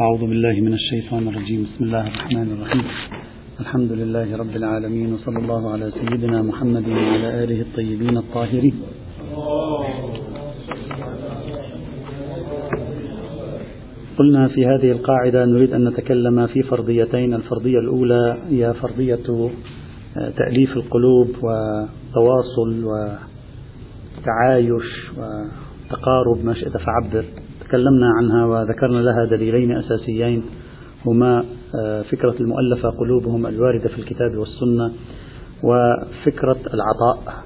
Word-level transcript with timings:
أعوذ 0.00 0.20
بالله 0.20 0.60
من 0.60 0.74
الشيطان 0.74 1.28
الرجيم. 1.28 1.62
بسم 1.64 1.84
الله 1.84 2.06
الرحمن 2.06 2.52
الرحيم. 2.52 2.84
الحمد 3.60 3.92
لله 3.92 4.36
رب 4.36 4.56
العالمين 4.56 5.14
وصلى 5.14 5.38
الله 5.38 5.72
على 5.72 5.90
سيدنا 5.90 6.42
محمد 6.42 6.88
وعلى 6.88 7.44
آله 7.44 7.60
الطيبين 7.60 8.16
الطاهرين. 8.16 8.74
قلنا 14.18 14.48
في 14.48 14.66
هذه 14.66 14.90
القاعدة 14.90 15.44
نريد 15.44 15.72
أن 15.72 15.88
نتكلم 15.88 16.46
في 16.46 16.62
فرضيتين. 16.62 17.34
الفرضية 17.34 17.78
الأولى 17.78 18.36
هي 18.50 18.74
فرضية 18.74 19.50
آه، 20.16 20.30
تأليف 20.30 20.76
القلوب 20.76 21.28
وتواصل 21.28 22.84
وتعايش 24.20 24.88
وتقارب 25.16 26.44
ما 26.44 26.54
شئت 26.54 26.76
فعبر. 26.76 27.24
تكلمنا 27.68 28.10
عنها 28.18 28.46
وذكرنا 28.46 28.98
لها 28.98 29.24
دليلين 29.24 29.72
أساسيين 29.72 30.42
هما 31.06 31.44
آه، 31.74 32.02
فكرة 32.02 32.34
المؤلفة 32.40 32.90
قلوبهم 32.90 33.46
الواردة 33.46 33.88
في 33.88 33.98
الكتاب 33.98 34.36
والسنة 34.36 34.92
وفكرة 35.62 36.56
العطاء. 36.74 37.44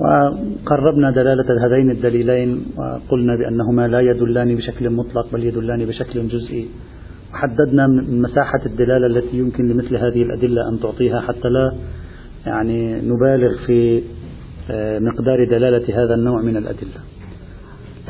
وقربنا 0.00 1.10
دلالة 1.10 1.66
هذين 1.66 1.90
الدليلين 1.90 2.64
وقلنا 2.76 3.36
بأنهما 3.36 3.88
لا 3.88 4.00
يدلان 4.00 4.54
بشكل 4.56 4.90
مطلق 4.90 5.32
بل 5.32 5.44
يدلان 5.44 5.84
بشكل 5.84 6.28
جزئي. 6.28 6.68
وحددنا 7.32 7.86
مساحة 8.08 8.66
الدلالة 8.66 9.06
التي 9.06 9.36
يمكن 9.38 9.68
لمثل 9.68 9.96
هذه 9.96 10.22
الأدلة 10.22 10.68
أن 10.68 10.80
تعطيها 10.80 11.20
حتى 11.20 11.48
لا 11.48 11.72
يعني 12.46 13.00
نبالغ 13.00 13.66
في 13.66 14.02
آه، 14.70 14.98
مقدار 14.98 15.44
دلالة 15.50 16.04
هذا 16.04 16.14
النوع 16.14 16.42
من 16.42 16.56
الأدلة. 16.56 17.19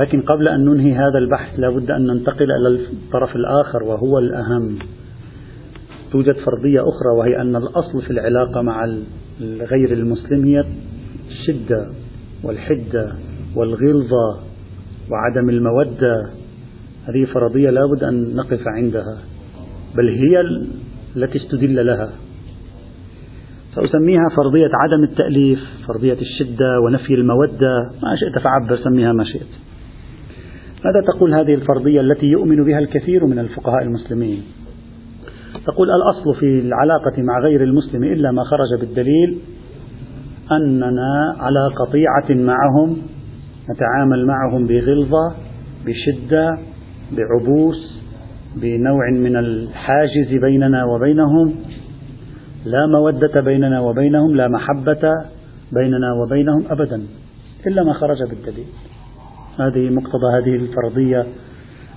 لكن 0.00 0.20
قبل 0.22 0.48
أن 0.48 0.64
ننهي 0.64 0.92
هذا 0.92 1.18
البحث 1.18 1.60
لا 1.60 1.70
بد 1.70 1.90
أن 1.90 2.06
ننتقل 2.06 2.52
إلى 2.52 2.68
الطرف 2.68 3.36
الآخر 3.36 3.82
وهو 3.82 4.18
الأهم. 4.18 4.78
توجد 6.12 6.34
فرضية 6.34 6.80
أخرى 6.80 7.18
وهي 7.18 7.40
أن 7.40 7.56
الأصل 7.56 8.02
في 8.02 8.10
العلاقة 8.10 8.62
مع 8.62 8.86
غير 9.42 9.92
المسلم 9.92 10.44
هي 10.44 10.64
الشدة 11.28 11.90
والحدة 12.44 13.12
والغلظة 13.56 14.40
وعدم 15.10 15.50
المودة. 15.50 16.30
هذه 17.08 17.24
فرضية 17.34 17.70
لا 17.70 17.86
بد 17.86 18.04
أن 18.04 18.34
نقف 18.34 18.60
عندها 18.66 19.18
بل 19.96 20.08
هي 20.08 20.40
التي 21.16 21.38
استدل 21.38 21.86
لها. 21.86 22.10
سأسميها 23.74 24.28
فرضية 24.36 24.70
عدم 24.74 25.04
التأليف 25.04 25.60
فرضية 25.88 26.18
الشدة 26.20 26.80
ونفي 26.80 27.14
المودة. 27.14 27.90
ما 28.02 28.16
شئت 28.16 28.42
فعبر 28.42 28.76
سميها 28.76 29.12
ما 29.12 29.24
شئت. 29.24 29.69
ماذا 30.84 31.00
تقول 31.06 31.34
هذه 31.34 31.54
الفرضية 31.54 32.00
التي 32.00 32.26
يؤمن 32.26 32.64
بها 32.64 32.78
الكثير 32.78 33.26
من 33.26 33.38
الفقهاء 33.38 33.82
المسلمين؟ 33.82 34.42
تقول 35.66 35.88
الأصل 35.90 36.40
في 36.40 36.46
العلاقة 36.60 37.22
مع 37.22 37.38
غير 37.42 37.64
المسلم 37.64 38.04
إلا 38.04 38.30
ما 38.30 38.44
خرج 38.44 38.80
بالدليل 38.80 39.38
أننا 40.52 41.36
على 41.38 41.68
قطيعة 41.76 42.44
معهم 42.44 42.96
نتعامل 43.70 44.26
معهم 44.26 44.66
بغلظة 44.66 45.34
بشدة 45.86 46.58
بعبوس 47.12 48.00
بنوع 48.56 49.10
من 49.10 49.36
الحاجز 49.36 50.40
بيننا 50.42 50.84
وبينهم 50.84 51.54
لا 52.64 52.86
مودة 52.86 53.40
بيننا 53.40 53.80
وبينهم 53.80 54.36
لا 54.36 54.48
محبة 54.48 55.12
بيننا 55.72 56.12
وبينهم 56.12 56.64
أبدا 56.70 57.02
إلا 57.66 57.84
ما 57.84 57.92
خرج 57.92 58.18
بالدليل. 58.30 58.66
هذه 59.58 59.90
مقتضى 59.90 60.26
هذه 60.38 60.54
الفرضية 60.56 61.26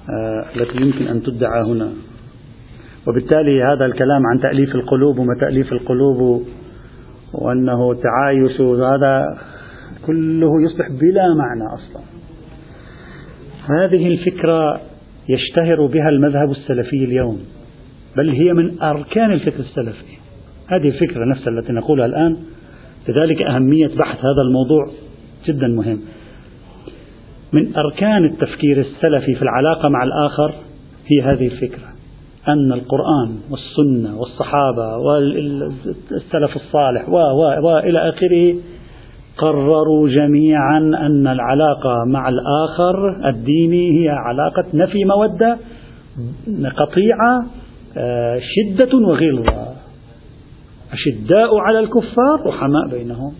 آه، 0.09 0.45
التي 0.55 0.81
يمكن 0.81 1.07
أن 1.07 1.23
تدعى 1.23 1.63
هنا. 1.63 1.91
وبالتالي 3.07 3.63
هذا 3.63 3.85
الكلام 3.85 4.27
عن 4.27 4.39
تأليف 4.39 4.75
القلوب 4.75 5.19
وما 5.19 5.35
تأليف 5.39 5.73
القلوب 5.73 6.43
وأنه 7.33 7.93
تعايش 7.93 8.61
هذا 8.61 9.37
كله 10.05 10.61
يصبح 10.61 10.87
بلا 10.89 11.33
معنى 11.33 11.73
أصلا. 11.73 12.01
هذه 13.79 14.07
الفكرة 14.07 14.81
يشتهر 15.29 15.85
بها 15.85 16.09
المذهب 16.09 16.51
السلفي 16.51 17.03
اليوم 17.03 17.39
بل 18.17 18.29
هي 18.29 18.53
من 18.53 18.81
أركان 18.81 19.31
الفكر 19.31 19.59
السلفي. 19.59 20.13
هذه 20.67 20.87
الفكرة 20.87 21.25
نفسها 21.25 21.49
التي 21.49 21.73
نقولها 21.73 22.05
الآن 22.05 22.37
لذلك 23.09 23.41
أهمية 23.41 23.87
بحث 23.87 24.17
هذا 24.17 24.41
الموضوع 24.47 24.91
جدا 25.45 25.67
مهم. 25.67 25.99
من 27.53 27.75
أركان 27.77 28.25
التفكير 28.25 28.79
السلفي 28.79 29.35
في 29.35 29.41
العلاقة 29.41 29.89
مع 29.89 30.03
الآخر 30.03 30.53
هي 31.07 31.21
هذه 31.21 31.45
الفكرة. 31.45 31.93
أن 32.47 32.73
القرآن 32.73 33.37
والسنة 33.49 34.19
والصحابة 34.19 34.97
والسلف 34.97 36.55
الصالح 36.55 37.09
و 37.09 37.15
و 37.15 37.67
وإلى 37.67 38.09
آخره 38.09 38.55
قرروا 39.37 40.09
جميعا 40.09 40.77
أن 40.77 41.27
العلاقة 41.27 42.03
مع 42.07 42.29
الآخر 42.29 43.27
الديني 43.29 44.03
هي 44.03 44.09
علاقة 44.09 44.65
نفي 44.73 45.05
مودة 45.05 45.57
قطيعة 46.77 47.45
شدة 48.39 48.97
وغلظة 48.97 49.73
أشداء 50.93 51.57
على 51.57 51.79
الكفار 51.79 52.45
رحماء 52.45 52.87
بينهم. 52.91 53.33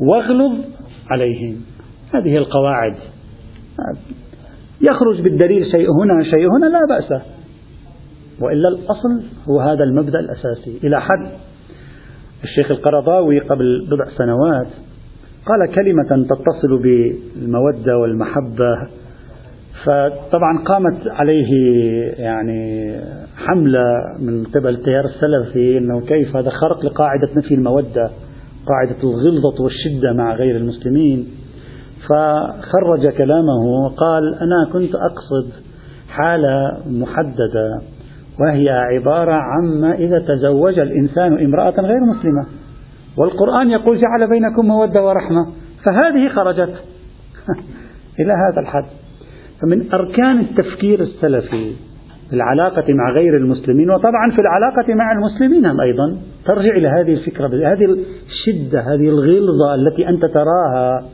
واغلظ 0.00 0.54
عليهم. 1.10 1.60
هذه 2.14 2.36
القواعد. 2.36 2.94
يخرج 4.80 5.20
بالدليل 5.22 5.66
شيء 5.70 5.86
هنا 5.90 6.22
شيء 6.22 6.46
هنا 6.46 6.66
لا 6.66 6.80
بأس. 6.88 7.22
وإلا 8.40 8.68
الأصل 8.68 9.22
هو 9.48 9.60
هذا 9.60 9.84
المبدأ 9.84 10.18
الأساسي. 10.18 10.86
إلى 10.86 11.00
حد. 11.00 11.30
الشيخ 12.44 12.70
القرضاوي 12.70 13.38
قبل 13.38 13.86
بضع 13.90 14.04
سنوات 14.18 14.68
قال 15.46 15.74
كلمة 15.74 16.26
تتصل 16.26 16.82
بالمودة 16.82 17.98
والمحبة. 17.98 18.88
فطبعا 19.84 20.58
قامت 20.64 21.08
عليه 21.08 21.52
يعني 22.18 22.92
حملة 23.36 23.84
من 24.20 24.44
قبل 24.44 24.68
التيار 24.68 25.04
السلفي 25.04 25.78
إنه 25.78 26.00
كيف 26.00 26.36
هذا 26.36 26.50
خرق 26.50 26.84
لقاعدة 26.84 27.28
نفي 27.36 27.54
المودة. 27.54 28.10
قاعدة 28.68 29.02
الغلظة 29.02 29.62
والشدة 29.64 30.12
مع 30.12 30.34
غير 30.34 30.56
المسلمين. 30.56 31.28
فخرج 32.08 33.08
كلامه 33.08 33.66
وقال 33.66 34.34
أنا 34.34 34.70
كنت 34.72 34.94
أقصد 34.94 35.50
حالة 36.08 36.80
محددة 36.86 37.80
وهي 38.40 38.70
عبارة 38.70 39.32
عما 39.32 39.94
إذا 39.94 40.18
تزوج 40.18 40.78
الإنسان 40.78 41.44
امرأة 41.44 41.80
غير 41.80 42.00
مسلمة. 42.00 42.46
والقرآن 43.16 43.70
يقول 43.70 44.00
جعل 44.00 44.28
بينكم 44.30 44.66
مودة 44.66 45.04
ورحمة 45.04 45.46
فهذه 45.84 46.28
خرجت. 46.28 46.74
إلى 48.20 48.32
هذا 48.32 48.60
الحد. 48.60 48.84
فمن 49.60 49.92
أركان 49.92 50.40
التفكير 50.40 51.02
السلفي 51.02 51.87
في 52.28 52.34
العلاقة 52.34 52.92
مع 52.92 53.10
غير 53.10 53.36
المسلمين 53.36 53.90
وطبعا 53.90 54.30
في 54.30 54.38
العلاقة 54.40 54.94
مع 54.94 55.12
المسلمين 55.12 55.66
هم 55.66 55.80
أيضا. 55.80 56.16
ترجع 56.48 56.76
إلى 56.76 56.88
هذه 56.88 57.12
الفكرة 57.12 57.46
هذه 57.46 57.96
الشدة 58.28 58.80
هذه 58.80 59.08
الغلظة 59.08 59.74
التي 59.74 60.08
أنت 60.08 60.24
تراها 60.24 61.04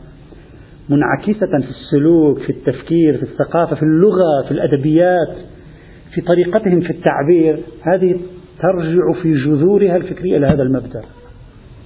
منعكسة 0.89 1.59
في 1.61 1.71
السلوك 1.71 2.39
في 2.39 2.51
التفكير 2.51 3.17
في 3.17 3.23
الثقافة 3.23 3.77
في 3.77 3.83
اللغة 3.83 4.43
في 4.47 4.51
الأدبيات 4.51 5.37
في 6.15 6.21
طريقتهم 6.21 6.81
في 6.81 6.91
التعبير. 6.91 7.61
هذه 7.83 8.21
ترجع 8.63 9.23
في 9.23 9.35
جذورها 9.35 9.97
الفكرية 9.97 10.37
إلى 10.37 10.47
هذا 10.47 10.63
المبدأ. 10.63 11.03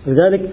لذلك 0.06 0.50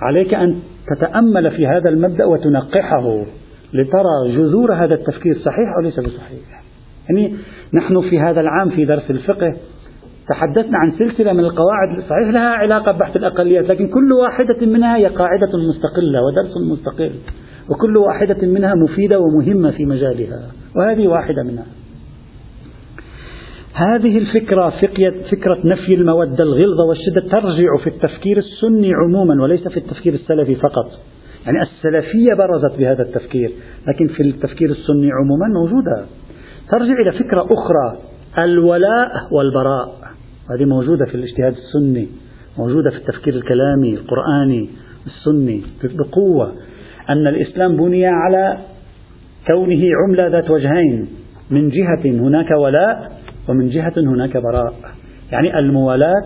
عليك 0.00 0.34
أن 0.34 0.58
تتأمل 0.96 1.50
في 1.50 1.66
هذا 1.66 1.88
المبدأ 1.90 2.24
وتنقحه 2.24 3.24
لترى 3.72 4.36
جذور 4.36 4.74
هذا 4.74 4.94
التفكير 4.94 5.38
صحيح 5.38 5.74
أو 5.76 5.82
ليس 5.82 6.00
بصحيح. 6.00 6.64
يعني 7.08 7.34
نحن 7.74 8.00
في 8.10 8.20
هذا 8.20 8.40
العام 8.40 8.70
في 8.70 8.84
درس 8.84 9.10
الفقه 9.10 9.56
تحدثنا 10.28 10.78
عن 10.78 10.90
سلسلة 10.90 11.32
من 11.32 11.40
القواعد 11.40 12.00
صحيح 12.08 12.28
لها 12.28 12.48
علاقة 12.48 12.92
ببحث 12.92 13.16
الأقليات 13.16 13.64
لكن 13.64 13.88
كل 13.88 14.12
واحدة 14.12 14.66
منها 14.66 14.96
هي 14.96 15.06
قاعدة 15.06 15.50
مستقلة 15.68 16.18
ودرس 16.22 16.54
مستقل 16.72 17.12
وكل 17.70 17.96
واحدة 17.96 18.46
منها 18.46 18.74
مفيدة 18.74 19.18
ومهمة 19.20 19.70
في 19.70 19.84
مجالها 19.84 20.50
وهذه 20.76 21.08
واحدة 21.08 21.42
منها. 21.42 21.66
هذه 23.74 24.18
الفكرة 24.18 24.70
فكرة 25.30 25.58
نفي 25.64 25.94
المودة 25.94 26.44
الغلظة 26.44 26.84
والشدة 26.88 27.20
ترجع 27.20 27.76
في 27.82 27.86
التفكير 27.86 28.38
السني 28.38 28.90
عموما 28.94 29.42
وليس 29.42 29.68
في 29.68 29.76
التفكير 29.76 30.14
السلفي 30.14 30.54
فقط. 30.54 30.90
يعني 31.46 31.62
السلفية 31.62 32.34
برزت 32.34 32.78
بهذا 32.78 33.02
التفكير 33.02 33.52
لكن 33.88 34.06
في 34.06 34.22
التفكير 34.22 34.70
السني 34.70 35.10
عموما 35.12 35.46
موجودة. 35.60 36.06
ترجع 36.78 37.00
إلى 37.00 37.12
فكرة 37.12 37.46
أخرى 37.50 37.98
الولاء 38.38 39.10
والبراء. 39.32 39.94
هذه 40.50 40.64
موجودة 40.64 41.06
في 41.06 41.14
الاجتهاد 41.14 41.52
السني 41.52 42.08
موجودة 42.58 42.90
في 42.90 42.96
التفكير 42.96 43.34
الكلامي 43.34 43.94
القرآني 43.94 44.70
السني 45.06 45.62
بقوة. 45.84 46.52
أن 47.10 47.26
الإسلام 47.26 47.76
بني 47.76 48.06
على 48.06 48.58
كونه 49.46 49.82
عملة 50.04 50.28
ذات 50.28 50.50
وجهين 50.50 51.08
من 51.50 51.68
جهة 51.68 52.04
هناك 52.04 52.50
ولاء 52.50 53.12
ومن 53.48 53.68
جهة 53.68 53.94
هناك 53.96 54.36
براء. 54.36 54.74
يعني 55.32 55.58
الموالاة 55.58 56.24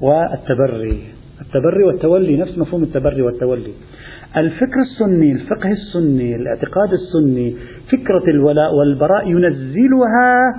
والتبري. 0.00 1.02
التبري 1.40 1.84
والتولي 1.84 2.36
نفس 2.36 2.58
مفهوم 2.58 2.82
التبري 2.82 3.22
والتولي. 3.22 3.72
الفكر 4.36 4.80
السني 4.80 5.32
الفقه 5.32 5.70
السني 5.70 6.36
الاعتقاد 6.36 6.92
السني 6.92 7.56
فكرة 7.92 8.30
الولاء 8.30 8.74
والبراء 8.74 9.28
ينزلها 9.28 10.54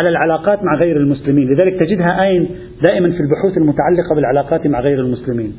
على 0.00 0.08
العلاقات 0.08 0.64
مع 0.64 0.74
غير 0.74 0.96
المسلمين. 0.96 1.48
لذلك 1.48 1.80
تجدها 1.80 2.22
أين 2.22 2.48
دائما 2.84 3.10
في 3.10 3.20
البحوث 3.20 3.56
المتعلقة 3.56 4.14
بالعلاقات 4.14 4.66
مع 4.66 4.80
غير 4.80 5.00
المسلمين. 5.00 5.52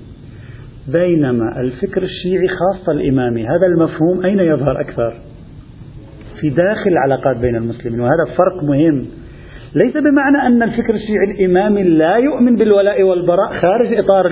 بينما 0.91 1.61
الفكر 1.61 2.03
الشيعي 2.03 2.47
خاصة 2.47 2.91
الإمامي 2.91 3.47
هذا 3.47 3.65
المفهوم 3.65 4.25
أين 4.25 4.39
يظهر 4.39 4.81
أكثر؟ 4.81 5.13
في 6.41 6.49
داخل 6.49 6.89
العلاقات 6.89 7.37
بين 7.37 7.55
المسلمين. 7.55 7.99
وهذا 7.99 8.25
فرق 8.37 8.63
مهم. 8.63 9.05
ليس 9.75 9.97
بمعنى 9.97 10.37
أن 10.47 10.63
الفكر 10.63 10.93
الشيعي 10.95 11.31
الإمامي 11.31 11.83
لا 11.83 12.15
يؤمن 12.15 12.55
بالولاء 12.55 13.03
والبراء 13.03 13.53
خارج 13.61 13.93
إطار 13.93 14.25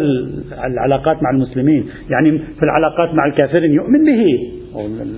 العلاقات 0.66 1.24
مع 1.24 1.30
المسلمين. 1.30 1.90
يعني 2.10 2.38
في 2.38 2.64
العلاقات 2.64 3.16
مع 3.16 3.26
الكافرين 3.26 3.72
يؤمن 3.72 4.04
به. 4.04 4.24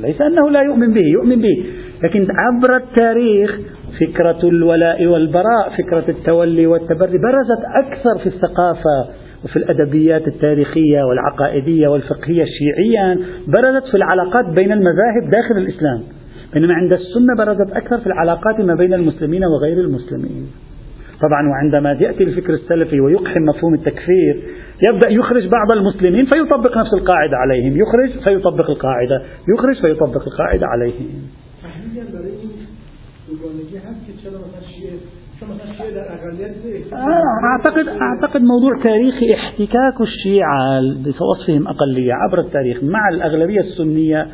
ليس 0.08 0.22
أنه 0.22 0.50
لا 0.50 0.62
يؤمن 0.62 0.94
به 0.94 1.06
يؤمن 1.06 1.42
به. 1.42 1.66
لكن 2.04 2.28
عبر 2.32 2.76
التاريخ 2.76 3.60
فكرة 4.00 4.50
الولاء 4.50 5.06
والبراء 5.06 5.70
فكرة 5.78 6.10
التولي 6.10 6.68
والتبري 6.68 7.18
برزت 7.18 7.64
أكثر 7.86 8.18
في 8.24 8.28
الثقافة 8.28 9.10
وفي 9.44 9.56
الأدبيات 9.56 10.28
التاريخية 10.28 11.04
والعقائدية 11.04 11.88
والفقهية 11.88 12.46
شيعيا 12.46 13.16
برزت 13.48 13.88
في 13.92 13.98
العلاقات 13.98 14.46
بين 14.56 14.72
المذاهب 14.72 15.30
داخل 15.32 15.58
الإسلام. 15.58 16.19
بينما 16.54 16.74
عند 16.74 16.94
السنة 16.94 17.36
برزت 17.38 17.72
أكثر 17.72 17.98
في 17.98 18.08
العلاقات 18.08 18.62
ما 18.62 18.76
بين 18.76 18.94
المسلمين 18.94 19.44
وغير 19.46 19.78
المسلمين. 19.78 20.48
طبعا 21.22 21.50
وعندما 21.50 21.92
يأتي 21.92 22.24
الفكر 22.24 22.54
السلفي 22.54 23.00
ويقحم 23.00 23.42
مفهوم 23.42 23.74
التكفير 23.74 24.44
يبدأ 24.88 25.10
يخرج 25.10 25.48
بعض 25.48 25.72
المسلمين 25.74 26.26
فيطبق 26.26 26.78
نفس 26.78 26.94
القاعدة 26.94 27.38
عليهم. 27.38 27.78
يخرج 27.78 28.24
فيطبق 28.24 28.70
القاعدة. 28.70 29.24
يخرج 29.56 29.82
فيطبق 29.82 30.24
القاعدة 30.28 30.68
عليهم. 30.68 31.10
أعتقد 37.52 37.88
أعتقد 37.88 38.42
موضوع 38.42 38.84
تاريخي 38.84 39.34
احتكاك 39.34 40.02
الشيعة 40.02 40.82
بوصفهم 41.06 41.68
أقلية 41.68 42.14
عبر 42.14 42.40
التاريخ 42.40 42.84
مع 42.84 43.10
الأغلبية 43.10 43.60
السنية 43.60 44.28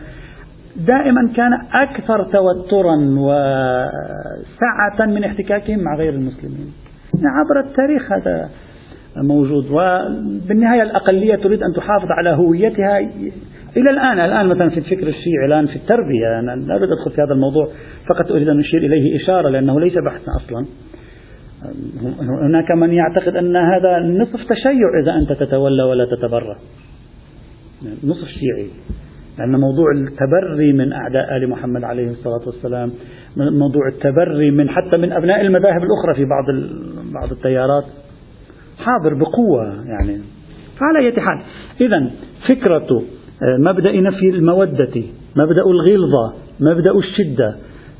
دائما 0.75 1.33
كان 1.35 1.53
أكثر 1.73 2.23
توترا 2.23 2.95
وسعة 3.17 5.05
من 5.05 5.23
احتكاكهم 5.23 5.79
مع 5.79 5.95
غير 5.97 6.13
المسلمين. 6.13 6.73
عبر 7.25 7.59
التاريخ 7.69 8.11
هذا 8.11 8.49
موجود 9.17 9.65
وبالنهاية 9.71 10.81
الأقلية 10.83 11.35
تريد 11.35 11.63
أن 11.63 11.73
تحافظ 11.73 12.11
على 12.11 12.29
هويتها. 12.29 12.99
إلى 13.77 13.89
الآن 13.89 14.19
الآن 14.19 14.47
مثلا 14.47 14.69
في 14.69 14.77
الفكر 14.77 15.07
الشيعي 15.07 15.45
الآن 15.47 15.67
في 15.67 15.75
التربية 15.75 16.39
أنا 16.39 16.55
لا 16.55 16.75
أريد 16.75 16.89
أدخل 16.89 17.11
في 17.15 17.21
هذا 17.21 17.33
الموضوع 17.33 17.67
فقط 18.09 18.31
أريد 18.31 18.49
أن 18.49 18.59
أشير 18.59 18.79
إليه 18.79 19.23
إشارة 19.23 19.49
لأنه 19.49 19.79
ليس 19.79 19.93
بحثا 20.05 20.31
أصلا. 20.35 20.65
هناك 22.47 22.71
من 22.71 22.93
يعتقد 22.93 23.35
أن 23.35 23.55
هذا 23.55 23.99
نصف 23.99 24.49
تشيع 24.49 24.99
إذا 25.03 25.15
أنت 25.15 25.33
تتولى 25.43 25.83
ولا 25.83 26.05
تتبرى 26.05 26.55
نصف 28.03 28.27
شيعي. 28.27 28.69
لأن 29.39 29.59
موضوع 29.59 29.91
التبري 29.91 30.73
من 30.73 30.93
أعداء 30.93 31.37
آل 31.37 31.49
محمد 31.49 31.83
عليه 31.83 32.09
الصلاة 32.09 32.41
والسلام 32.45 32.91
موضوع 33.37 33.87
التبري 33.87 34.51
من 34.51 34.69
حتى 34.69 34.97
من 34.97 35.11
أبناء 35.11 35.41
المذاهب 35.41 35.81
الأخرى 35.83 36.15
في 36.15 36.25
بعض 36.25 36.45
بعض 37.13 37.31
التيارات. 37.31 37.83
حاضر 38.77 39.13
بقوة 39.13 39.85
يعني. 39.85 40.21
فعلى 40.79 40.99
أي 40.99 41.21
حال. 41.21 41.41
إذا 41.81 42.11
فكرة 42.49 43.03
آه، 43.43 43.57
مبدأ 43.59 44.01
نفي 44.01 44.29
المودة 44.29 45.03
مبدأ 45.35 45.61
الغلظة 45.61 46.33
مبدأ 46.59 46.91
الشدة 46.97 47.55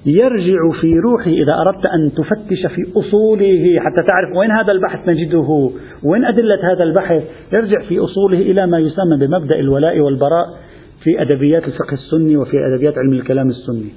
يرجع 0.05 0.81
في 0.81 0.99
روحه 0.99 1.31
إذا 1.31 1.53
أردت 1.53 1.87
أن 1.87 2.11
تفتش 2.11 2.75
في 2.75 2.99
أصوله 2.99 3.79
حتى 3.79 4.03
تعرف 4.07 4.37
وين 4.37 4.51
هذا 4.51 4.71
البحث 4.71 5.09
نجده 5.09 5.71
وين 6.03 6.25
أدلة 6.25 6.71
هذا 6.71 6.83
البحث. 6.83 7.23
يرجع 7.53 7.81
في 7.89 7.99
أصوله 7.99 8.37
إلى 8.37 8.67
ما 8.67 8.79
يسمى 8.79 9.27
بمبدأ 9.27 9.59
الولاء 9.59 9.99
والبراء. 9.99 10.64
في 11.06 11.22
أدبيات 11.22 11.63
الفقه 11.63 11.94
السني 11.94 12.38
وفي 12.38 12.57
أدبيات 12.74 12.94
علم 12.98 13.13
الكلام 13.13 13.50
السني 13.50 13.90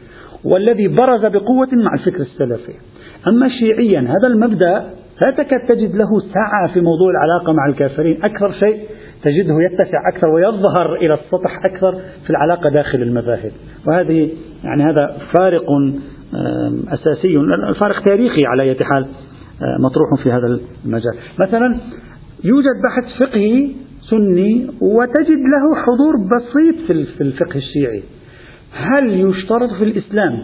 والذي 0.45 0.89
برز 0.89 1.27
بقوة 1.27 1.69
مع 1.73 1.95
الفكر 1.95 2.21
السلفي. 2.21 2.73
أما 3.29 3.49
شيعيا 3.49 4.01
هذا 4.01 4.35
المبدأ 4.35 4.85
لا 5.23 5.31
تكاد 5.31 5.61
تجد 5.69 5.97
له 5.97 6.21
سعة 6.21 6.75
في 6.75 6.81
موضوع 6.81 7.11
العلاقة 7.11 7.53
مع 7.53 7.67
الكافرين. 7.69 8.25
أكثر 8.25 8.53
شيء 8.53 8.81
تجده 9.23 9.55
يتسع 9.61 9.99
أكثر 10.15 10.29
ويظهر 10.29 10.95
إلى 10.95 11.15
السطح 11.15 11.65
أكثر 11.65 11.93
في 12.25 12.31
العلاقة 12.31 12.71
داخل 12.71 13.03
المذاهب. 13.03 13.53
وهذه 13.87 14.31
يعني 14.65 14.83
هذا 14.83 15.17
فارق 15.39 15.67
أساسي 16.89 17.39
فارق 17.81 18.05
تاريخي 18.05 18.47
على 18.47 18.63
أي 18.63 18.77
حال 18.83 19.07
مطروح 19.81 20.23
في 20.23 20.33
هذا 20.33 20.61
المجال. 20.87 21.15
مثلا 21.39 21.79
يوجد 22.45 22.77
بحث 22.85 23.21
فقهي 23.21 23.71
سني 24.11 24.71
وتجد 24.81 25.41
له 25.53 25.83
حضور 25.83 26.15
بسيط 26.17 26.87
في 27.17 27.23
الفقه 27.23 27.57
الشيعي. 27.57 28.03
هل 28.73 29.21
يشترط 29.21 29.71
في 29.79 29.85
الإسلام؟ 29.85 30.43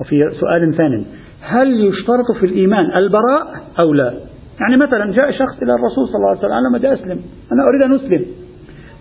وفي 0.00 0.16
سؤال 0.40 0.74
ثاني 0.76 1.04
هل 1.40 1.84
يشترط 1.84 2.38
في 2.40 2.46
الإيمان 2.46 2.84
البراء 2.96 3.54
أو 3.80 3.92
لا؟ 3.92 4.14
يعني 4.60 4.76
مثلا 4.76 5.04
جاء 5.04 5.30
شخص 5.30 5.62
إلى 5.62 5.74
الرسول 5.74 6.08
صلى 6.08 6.16
الله 6.16 6.28
عليه 6.28 6.38
وسلم 6.38 6.52
أنا 6.52 6.94
أسلم 6.94 7.20
أنا 7.52 7.62
أريد 7.68 7.82
أن 7.82 7.94
أسلم. 7.94 8.26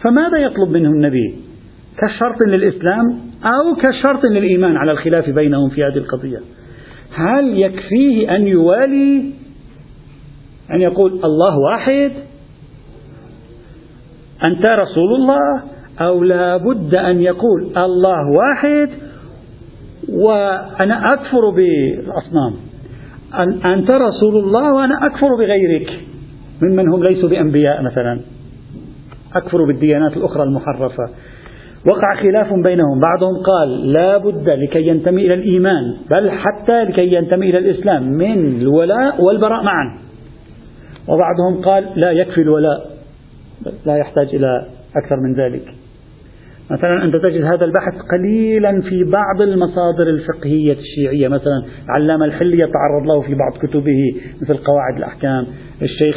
فماذا 0.03 0.37
يطلب 0.37 0.69
منه 0.69 0.89
النبي؟ 0.89 1.35
كشرط 1.97 2.47
للإسلام 2.47 3.19
أو 3.43 3.75
كشرط 3.75 4.25
للإيمان 4.25 4.77
على 4.77 4.91
الخلاف 4.91 5.29
بينهم 5.29 5.69
في 5.69 5.83
هذه 5.83 5.97
القضية؟ 5.97 6.39
هل 7.15 7.59
يكفيه 7.59 8.35
أن 8.35 8.47
يوالي 8.47 9.31
أن 10.71 10.81
يقول 10.81 11.11
الله 11.11 11.57
واحد 11.71 12.11
أنت 14.43 14.67
رسول 14.67 15.15
الله 15.15 15.63
أو 16.01 16.23
لا 16.23 16.57
بد 16.57 16.95
أن 16.95 17.21
يقول 17.21 17.77
الله 17.77 18.31
واحد 18.31 18.89
وأنا 20.09 21.13
أكفر 21.13 21.49
بالأصنام. 21.49 22.53
أنت 23.65 23.91
رسول 23.91 24.37
الله 24.37 24.73
وأنا 24.73 25.05
أكفر 25.05 25.27
بغيرك. 25.39 25.99
ممن 26.61 26.89
هم 26.89 27.03
ليسوا 27.03 27.29
بأنبياء 27.29 27.83
مثلا. 27.83 28.19
أكفر 29.35 29.65
بالديانات 29.65 30.17
الأخرى 30.17 30.43
المحرفة. 30.43 31.09
وقع 31.91 32.15
خلاف 32.21 32.53
بينهم. 32.53 33.01
بعضهم 33.05 33.43
قال 33.43 33.91
لا 33.91 34.17
بد 34.17 34.49
لكي 34.49 34.87
ينتمي 34.87 35.25
إلى 35.25 35.33
الإيمان 35.33 35.93
بل 36.11 36.31
حتى 36.31 36.83
لكي 36.83 37.13
ينتمي 37.13 37.49
إلى 37.49 37.57
الإسلام. 37.57 38.03
من 38.03 38.61
الولاء 38.61 39.23
والبراء 39.23 39.63
معا. 39.63 39.97
وبعضهم 41.07 41.65
قال 41.65 41.89
لا 41.95 42.11
يكفي 42.11 42.41
الولاء. 42.41 42.92
لا 43.85 43.97
يحتاج 43.97 44.35
إلى 44.35 44.65
أكثر 44.95 45.15
من 45.15 45.33
ذلك. 45.33 45.63
مثلا 46.71 47.03
أنت 47.03 47.15
تجد 47.15 47.43
هذا 47.43 47.65
البحث 47.65 47.93
قليلا 48.11 48.81
في 48.81 49.03
بعض 49.03 49.41
المصادر 49.41 50.09
الفقهية 50.09 50.73
الشيعية. 50.73 51.27
مثلا 51.27 51.63
علامة 51.89 52.25
الحلي 52.25 52.59
يتعرض 52.59 53.07
له 53.07 53.21
في 53.21 53.35
بعض 53.35 53.51
كتبه 53.61 54.15
مثل 54.41 54.57
قواعد 54.57 54.97
الأحكام. 54.97 55.45
الشيخ 55.81 56.15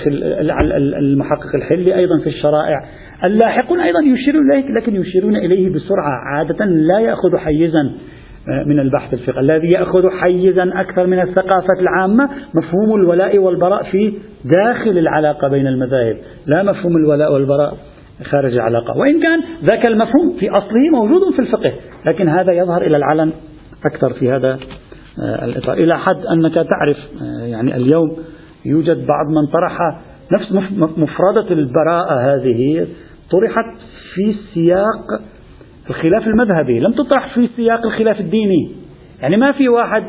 المحقق 0.98 1.54
الحلي 1.54 1.94
أيضا 1.94 2.18
في 2.18 2.26
الشرائع. 2.26 2.84
اللاحقون 3.24 3.80
أيضا 3.80 4.00
يشيرون 4.00 4.52
إليه 4.52 4.80
لكن 4.80 4.96
يشيرون 4.96 5.36
إليه 5.36 5.68
بسرعة. 5.68 6.10
عادة 6.34 6.64
لا 6.64 6.98
يأخذ 6.98 7.36
حيزا. 7.36 7.92
من 8.66 8.80
البحث 8.80 9.14
الفقهي 9.14 9.40
الذي 9.40 9.68
يأخذ 9.76 10.10
حيزا 10.10 10.80
أكثر 10.80 11.06
من 11.06 11.20
الثقافة 11.20 11.80
العامة 11.80 12.28
مفهوم 12.54 13.00
الولاء 13.00 13.38
والبراء 13.38 13.82
في 13.82 14.12
داخل 14.44 14.98
العلاقة 14.98 15.48
بين 15.48 15.66
المذاهب 15.66 16.16
لا 16.46 16.62
مفهوم 16.62 16.96
الولاء 16.96 17.32
والبراء 17.32 17.76
خارج 18.24 18.52
العلاقة. 18.52 18.96
وإن 18.96 19.22
كان 19.22 19.40
ذاك 19.64 19.86
المفهوم 19.86 20.36
في 20.40 20.50
أصله 20.50 20.90
موجود 20.92 21.34
في 21.34 21.38
الفقه 21.38 21.72
لكن 22.06 22.28
هذا 22.28 22.52
يظهر 22.52 22.82
إلى 22.82 22.96
العلن 22.96 23.32
أكثر 23.90 24.12
في 24.12 24.32
هذا 24.32 24.58
آه، 25.22 25.44
الإطار. 25.44 25.74
إلى 25.74 25.98
حد 25.98 26.26
أنك 26.32 26.54
تعرف 26.54 26.96
آه، 27.22 27.46
يعني 27.46 27.76
اليوم 27.76 28.16
يوجد 28.64 29.06
بعض 29.06 29.26
من 29.26 29.46
طرح 29.52 29.78
نفس 30.32 30.52
مفردة 30.98 31.50
البراءة 31.50 32.14
هذه 32.14 32.86
طرحت 33.30 33.80
في 34.14 34.34
سياق 34.54 35.20
الخلاف 35.90 36.26
المذهبي 36.26 36.80
لم 36.80 36.92
تطرح 36.92 37.34
في 37.34 37.48
سياق 37.56 37.86
الخلاف 37.86 38.20
الديني. 38.20 38.70
يعني 39.22 39.36
ما 39.36 39.52
في 39.52 39.68
واحد 39.68 40.04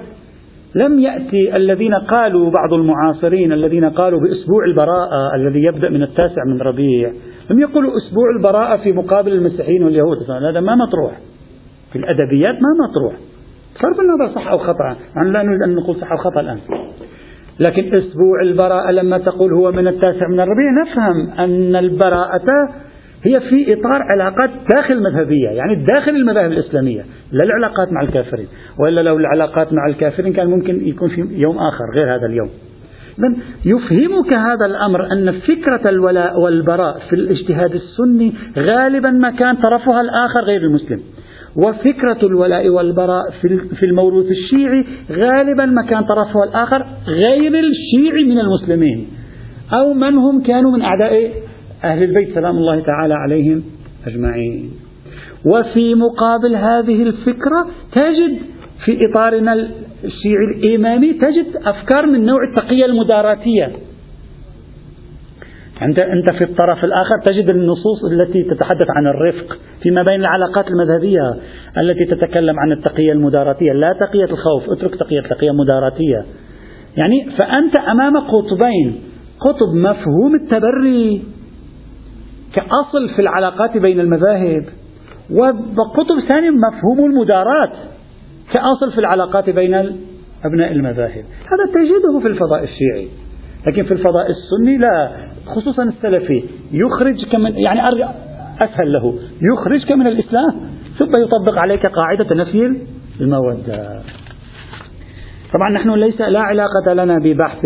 لم 0.75 0.99
يأتي 0.99 1.55
الذين 1.55 1.93
قالوا 1.93 2.51
بعض 2.51 2.73
المعاصرين 2.73 3.51
الذين 3.53 3.89
قالوا 3.89 4.19
بأسبوع 4.19 4.65
البراءة 4.65 5.35
الذي 5.35 5.63
يبدأ 5.63 5.89
من 5.89 6.03
التاسع 6.03 6.43
من 6.47 6.61
ربيع 6.61 7.11
لم 7.49 7.59
يقولوا 7.59 7.91
أسبوع 7.97 8.29
البراءة 8.37 8.77
في 8.77 8.91
مقابل 8.91 9.33
المسيحيين 9.33 9.83
واليهود. 9.83 10.17
هذا 10.31 10.59
ما 10.59 10.75
مطروح. 10.75 11.11
في 11.93 11.99
الأدبيات 11.99 12.55
ما 12.55 12.87
مطروح. 12.87 13.13
بصرف 13.75 13.99
النظر 13.99 14.35
صح 14.35 14.47
أو 14.47 14.57
خطأ 14.57 14.95
يعني 15.15 15.31
لا 15.31 15.43
نريد 15.43 15.61
أن 15.61 15.75
نقول 15.75 15.95
صح 15.95 16.11
أو 16.11 16.17
خطأ 16.17 16.39
الآن. 16.39 16.59
لكن 17.59 17.95
أسبوع 17.95 18.41
البراءة 18.41 18.91
لما 18.91 19.17
تقول 19.17 19.53
هو 19.53 19.71
من 19.71 19.87
التاسع 19.87 20.27
من 20.27 20.39
الربيع 20.39 20.71
نفهم 20.81 21.39
أن 21.39 21.75
البراءة 21.75 22.45
هي 23.27 23.39
في 23.39 23.73
إطار 23.73 24.01
علاقات 24.11 24.49
داخل 24.75 25.03
مذهبية 25.03 25.49
يعني 25.49 25.85
داخل 25.85 26.11
المذاهب 26.11 26.51
الإسلامية 26.51 27.05
لا 27.31 27.43
العلاقات 27.43 27.93
مع 27.93 28.01
الكافرين 28.01 28.47
وإلا 28.79 29.01
لو 29.01 29.17
العلاقات 29.17 29.73
مع 29.73 29.87
الكافرين 29.89 30.33
كان 30.33 30.47
ممكن 30.47 30.87
يكون 30.87 31.09
في 31.09 31.27
يوم 31.31 31.57
آخر 31.57 31.85
غير 31.99 32.15
هذا 32.15 32.25
اليوم. 32.25 32.49
إذن 33.19 33.37
يفهمك 33.65 34.33
هذا 34.33 34.65
الأمر 34.65 35.11
أن 35.11 35.31
فكرة 35.31 35.81
الولاء 35.89 36.39
والبراء 36.39 36.99
في 37.09 37.15
الاجتهاد 37.15 37.71
السني 37.75 38.33
غالبا 38.57 39.11
ما 39.11 39.31
كان 39.31 39.55
طرفها 39.55 40.01
الآخر 40.01 40.39
غير 40.39 40.61
المسلم. 40.61 40.99
وفكرة 41.55 42.17
الولاء 42.23 42.69
والبراء 42.69 43.23
في 43.79 43.85
الموروث 43.85 44.25
الشيعي 44.25 44.85
غالبا 45.11 45.65
ما 45.65 45.81
كان 45.81 46.03
طرفها 46.03 46.43
الآخر 46.43 46.85
غير 47.07 47.53
الشيعي 47.59 48.23
من 48.23 48.39
المسلمين. 48.39 49.07
أو 49.73 49.93
من 49.93 50.17
هم 50.17 50.43
كانوا 50.43 50.71
من 50.71 50.81
أعداء 50.81 51.31
أهل 51.83 52.03
البيت 52.03 52.35
سلام 52.35 52.57
الله 52.57 52.79
تعالى 52.79 53.13
عليهم 53.13 53.63
أجمعين. 54.07 54.71
وفي 55.45 55.95
مقابل 55.95 56.55
هذه 56.55 57.03
الفكرة 57.03 57.67
تجد 57.91 58.37
في 58.85 58.99
إطارنا 59.09 59.53
الشيعي 60.03 60.45
الإمامي 60.55 61.13
تجد 61.13 61.45
أفكار 61.65 62.05
من 62.05 62.25
نوع 62.25 62.39
التقية 62.49 62.85
المداراتية. 62.85 63.71
أنت 65.81 65.99
أنت 66.01 66.33
في 66.33 66.43
الطرف 66.43 66.83
الآخر 66.83 67.15
تجد 67.25 67.49
النصوص 67.49 68.03
التي 68.11 68.43
تتحدث 68.43 68.87
عن 68.89 69.07
الرفق 69.07 69.57
فيما 69.83 70.03
بين 70.03 70.19
العلاقات 70.19 70.65
المذهبية 70.67 71.37
التي 71.77 72.05
تتكلم 72.05 72.59
عن 72.59 72.71
التقية 72.71 73.11
المداراتية. 73.11 73.71
لا 73.71 73.93
تقية 73.93 74.25
الخوف 74.25 74.69
اترك 74.69 74.95
تقية 74.95 75.21
تقية 75.21 75.51
مداراتية. 75.51 76.25
يعني 76.97 77.29
فأنت 77.37 77.79
أمام 77.79 78.17
قطبين 78.17 78.95
قطب 79.39 79.75
مفهوم 79.75 80.35
التبري. 80.43 81.36
كأصل 82.55 83.09
في 83.15 83.21
العلاقات 83.21 83.77
بين 83.77 83.99
المذاهب. 83.99 84.65
وقطب 85.31 86.19
ثاني 86.29 86.49
مفهوم 86.49 87.11
المداراة 87.11 87.71
كأصل 88.53 88.91
في 88.91 88.97
العلاقات 88.97 89.49
بين 89.49 89.75
أبناء 90.45 90.71
المذاهب. 90.71 91.23
هذا 91.23 91.65
تجده 91.73 92.19
في 92.19 92.31
الفضاء 92.31 92.63
الشيعي. 92.63 93.07
لكن 93.67 93.83
في 93.83 93.91
الفضاء 93.91 94.27
السني 94.29 94.77
لا 94.77 95.11
خصوصا 95.45 95.83
السلفي. 95.83 96.43
يخرج 96.71 97.25
كمن 97.31 97.57
يعني 97.57 97.81
أسهل 98.61 98.93
له. 98.93 99.19
يخرجك 99.41 99.91
من 99.91 100.07
الإسلام 100.07 100.51
ثم 100.99 101.11
يطبق 101.23 101.57
عليك 101.57 101.85
قاعدة 101.87 102.35
نفي 102.35 102.81
المودة. 103.21 104.01
طبعا 105.53 105.69
نحن 105.69 105.89
ليس 105.89 106.21
لا 106.21 106.39
علاقة 106.39 106.93
لنا 106.93 107.17
ببحث 107.19 107.65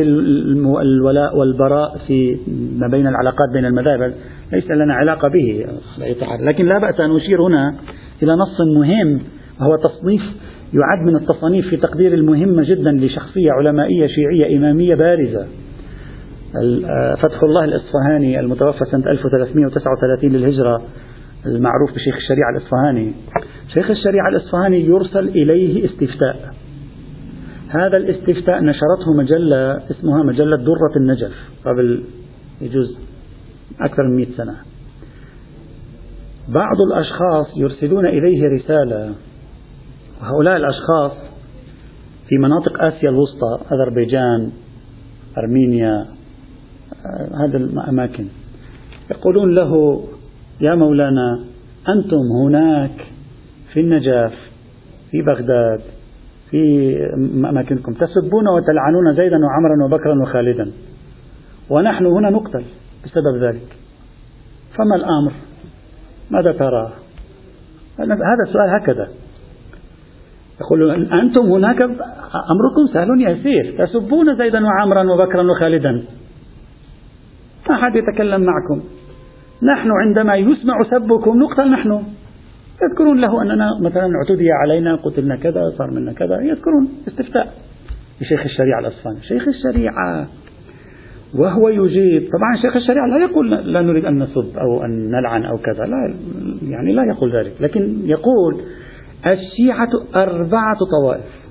الولاء 0.82 1.38
والبراء 1.38 1.98
في 2.08 2.38
ما 2.80 2.88
بين 2.88 3.08
العلاقات 3.08 3.50
بين 3.54 3.66
المذاهب 3.66 4.14
ليس 4.54 4.72
لنا 4.72 4.94
علاقة 4.94 5.30
به 5.30 5.66
لكن 6.40 6.66
لا 6.66 6.80
بأس 6.80 7.00
أن 7.00 7.16
أشير 7.16 7.42
هنا 7.42 7.76
إلى 8.24 8.32
نص 8.36 8.62
مهم 8.78 9.20
وهو 9.62 9.76
تصنيف 9.76 10.22
يعد 10.74 11.08
من 11.08 11.16
التصانيف 11.16 11.68
في 11.70 11.78
تقدير 11.78 12.14
المهمة 12.14 12.64
جدا 12.64 12.92
لشخصية 12.92 13.52
علمائية 13.52 14.08
شيعية 14.08 14.58
إمامية 14.58 14.96
بارزة. 14.96 15.48
فتح 17.22 17.44
الله 17.44 17.64
الإصفهاني 17.64 18.40
المتوفى 18.40 18.86
سنة 18.92 19.12
1339 19.12 20.32
للهجرة 20.32 20.82
المعروف 21.46 21.94
بشيخ 21.96 22.16
الشريعة 22.16 22.50
الإصفهاني. 22.58 23.14
شيخ 23.74 23.90
الشريعة 23.90 24.30
الإصفهاني 24.30 24.86
يرسل 24.86 25.28
إليه 25.28 25.86
استفتاء. 25.86 26.54
هذا 27.72 27.98
الاستفتاء 27.98 28.64
نشرته 28.64 29.14
مجلة 29.18 29.78
اسمها 29.92 30.24
مجلة 30.24 30.58
درة 30.58 30.96
النجف 30.98 31.32
قبل 31.66 32.04
يجوز 32.62 32.98
أكثر 33.82 34.04
من 34.04 34.16
100 34.16 34.28
سنة. 34.38 34.56
بعض 36.50 36.76
الأشخاص 36.92 37.58
يرسلون 37.58 38.06
إليه 38.06 38.48
رسالة 38.48 39.16
وهؤلاء 40.22 40.58
الأشخاص 40.58 41.12
في 42.30 42.38
مناطق 42.38 42.84
آسيا 42.84 43.10
الوسطى 43.10 43.60
أذربيجان 43.72 44.52
أرمينيا 45.38 46.06
هذه 47.40 47.56
الأماكن 47.56 48.26
يقولون 49.12 49.56
له 49.56 50.04
يا 50.62 50.76
مولانا 50.76 51.40
أنتم 51.90 52.18
هناك 52.46 53.08
في 53.74 53.80
النجف 53.80 54.34
في 55.12 55.22
بغداد 55.22 55.82
في 56.52 56.96
أماكنكم. 57.50 57.94
تسبون 57.94 58.48
وتلعنون 58.48 59.14
زيدا 59.16 59.38
وعمرا 59.46 59.86
وبكرا 59.86 60.22
وخالدا. 60.22 60.72
ونحن 61.70 62.06
هنا 62.06 62.30
نقتل 62.30 62.64
بسبب 63.04 63.44
ذلك. 63.44 63.78
فما 64.78 64.96
الأمر؟ 64.96 65.32
ماذا 66.32 66.52
ترى؟ 66.52 66.92
هذا 68.00 68.44
السؤال 68.48 68.70
هكذا. 68.82 69.08
يقول 70.62 70.92
أنتم 71.14 71.46
هناك 71.46 71.84
أمركم 72.54 72.94
سهل 72.94 73.08
يسير. 73.22 73.86
تسبون 73.86 74.38
زيدا 74.38 74.66
وعمرا 74.66 75.14
وبكرا 75.14 75.52
وخالدا. 75.52 76.04
ما 77.70 77.78
حد 77.78 77.96
يتكلم 77.96 78.42
معكم. 78.42 78.84
نحن 79.64 79.90
عندما 79.92 80.36
يسمع 80.36 80.84
سبكم 80.92 81.38
نقتل 81.38 81.72
نحن. 81.72 82.04
يذكرون 82.84 83.22
له 83.22 83.42
أننا 83.42 83.70
مثلا 83.82 84.10
اعتدي 84.16 84.52
علينا 84.52 84.96
قتلنا 84.96 85.36
كذا 85.36 85.70
صار 85.78 85.92
منا 85.92 86.14
كذا 86.14 86.42
يذكرون 86.42 86.90
استفتاء 87.08 87.54
لشيخ 88.22 88.42
الشريعة 88.46 88.80
الأصفهاني 88.80 89.22
شيخ 89.22 89.48
الشريعة 89.48 90.28
وهو 91.36 91.70
يجيب 91.70 92.22
طبعا 92.22 92.62
شيخ 92.62 92.76
الشريعة 92.76 93.08
لا 93.08 93.18
يقول 93.18 93.52
لا 93.52 93.82
نريد 93.82 94.06
أن 94.06 94.24
نسب 94.24 94.58
أو 94.58 94.86
أن 94.86 95.12
نلعن 95.12 95.46
أو 95.46 95.58
كذا 95.58 95.86
لا 95.86 96.14
يعني 96.62 96.94
لا 96.94 97.04
يقول 97.04 97.36
ذلك 97.36 97.54
لكن 97.60 98.02
يقول 98.06 98.62
الشيعة 99.28 99.90
أربعة 100.18 100.78
طوائف. 101.02 101.42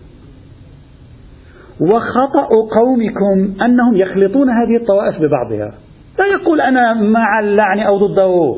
وخطأ 1.80 2.48
قومكم 2.80 3.62
أنهم 3.62 3.96
يخلطون 3.96 4.50
هذه 4.50 4.76
الطوائف 4.80 5.16
ببعضها. 5.22 5.74
لا 6.18 6.26
يقول 6.26 6.60
أنا 6.60 6.94
مع 6.94 7.40
اللعن 7.40 7.80
أو 7.80 8.06
ضده. 8.06 8.56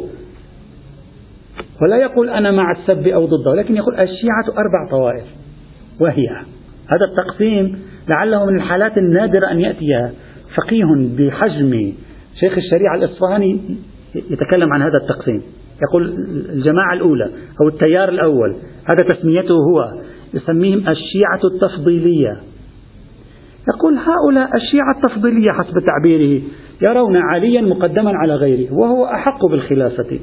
ولا 1.83 1.97
يقول 1.97 2.31
أنا 2.31 2.51
مع 2.51 2.73
السب 2.73 3.07
أو 3.09 3.27
ضده 3.27 3.55
لكن 3.55 3.77
يقول 3.77 3.95
الشيعة 3.95 4.45
أربع 4.49 4.91
طوائف 4.91 5.25
وهي 6.01 6.29
هذا 6.95 7.07
التقسيم 7.11 7.79
لعله 8.15 8.47
من 8.47 8.57
الحالات 8.57 8.99
النادرة 8.99 9.51
أن 9.51 9.61
يأتي 9.61 10.11
فقيه 10.57 10.85
بحجم 11.19 11.93
شيخ 12.41 12.53
الشريعة 12.57 12.95
الإصفهاني 12.95 13.61
يتكلم 14.15 14.73
عن 14.73 14.83
هذا 14.83 14.99
التقسيم. 15.03 15.43
يقول 15.83 16.03
الجماعة 16.55 16.95
الأولى 16.95 17.31
أو 17.61 17.69
التيار 17.69 18.09
الأول 18.09 18.57
هذا 18.85 19.09
تسميته 19.09 19.55
هو 19.55 19.93
يسميهم 20.35 20.79
الشيعة 20.79 21.41
التفضيلية. 21.45 22.37
يقول 23.69 23.95
هؤلاء 23.99 24.57
الشيعة 24.57 24.95
التفضيلية 24.97 25.51
حسب 25.51 25.75
تعبيره 25.87 26.43
يرون 26.83 27.17
عليا 27.17 27.61
مقدما 27.61 28.13
على 28.15 28.35
غيره 28.35 28.73
وهو 28.73 29.05
أحق 29.05 29.47
بالخلافة. 29.47 30.19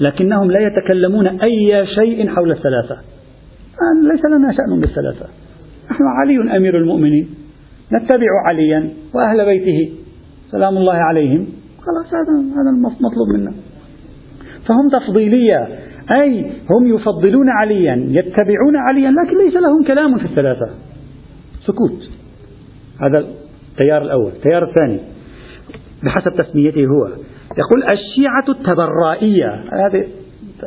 لكنهم 0.00 0.50
لا 0.50 0.60
يتكلمون 0.60 1.26
أي 1.26 1.86
شيء 1.86 2.28
حول 2.28 2.50
الثلاثة. 2.50 2.96
ليس 4.02 4.24
لنا 4.24 4.52
شأن 4.52 4.80
بالثلاثة. 4.80 5.26
نحن 5.90 6.02
علي 6.04 6.56
أمير 6.56 6.78
المؤمنين. 6.78 7.28
نتبع 7.92 8.26
عليا 8.46 8.90
وأهل 9.14 9.44
بيته. 9.44 9.92
سلام 10.50 10.76
الله 10.76 10.94
عليهم. 10.94 11.46
خلاص 11.78 12.14
هذا 12.14 12.32
هذا 12.52 12.70
المطلوب 12.70 13.28
منا. 13.34 13.52
فهم 14.66 14.88
تفضيلية. 14.88 15.68
أي 16.10 16.52
هم 16.70 16.94
يفضلون 16.94 17.48
عليا 17.48 18.06
يتبعون 18.08 18.76
عليا 18.76 19.10
لكن 19.10 19.44
ليس 19.44 19.54
لهم 19.54 19.84
كلام 19.86 20.18
في 20.18 20.24
الثلاثة. 20.24 20.70
سكوت. 21.66 22.10
هذا 23.02 23.18
التيار 23.72 24.02
الأول. 24.02 24.32
التيار 24.32 24.68
الثاني. 24.68 25.00
بحسب 26.04 26.32
تسميته 26.36 26.86
هو. 26.86 27.08
يقول 27.58 27.82
الشيعة 27.92 28.44
التبرائية 28.48 29.64
هذه 29.72 30.06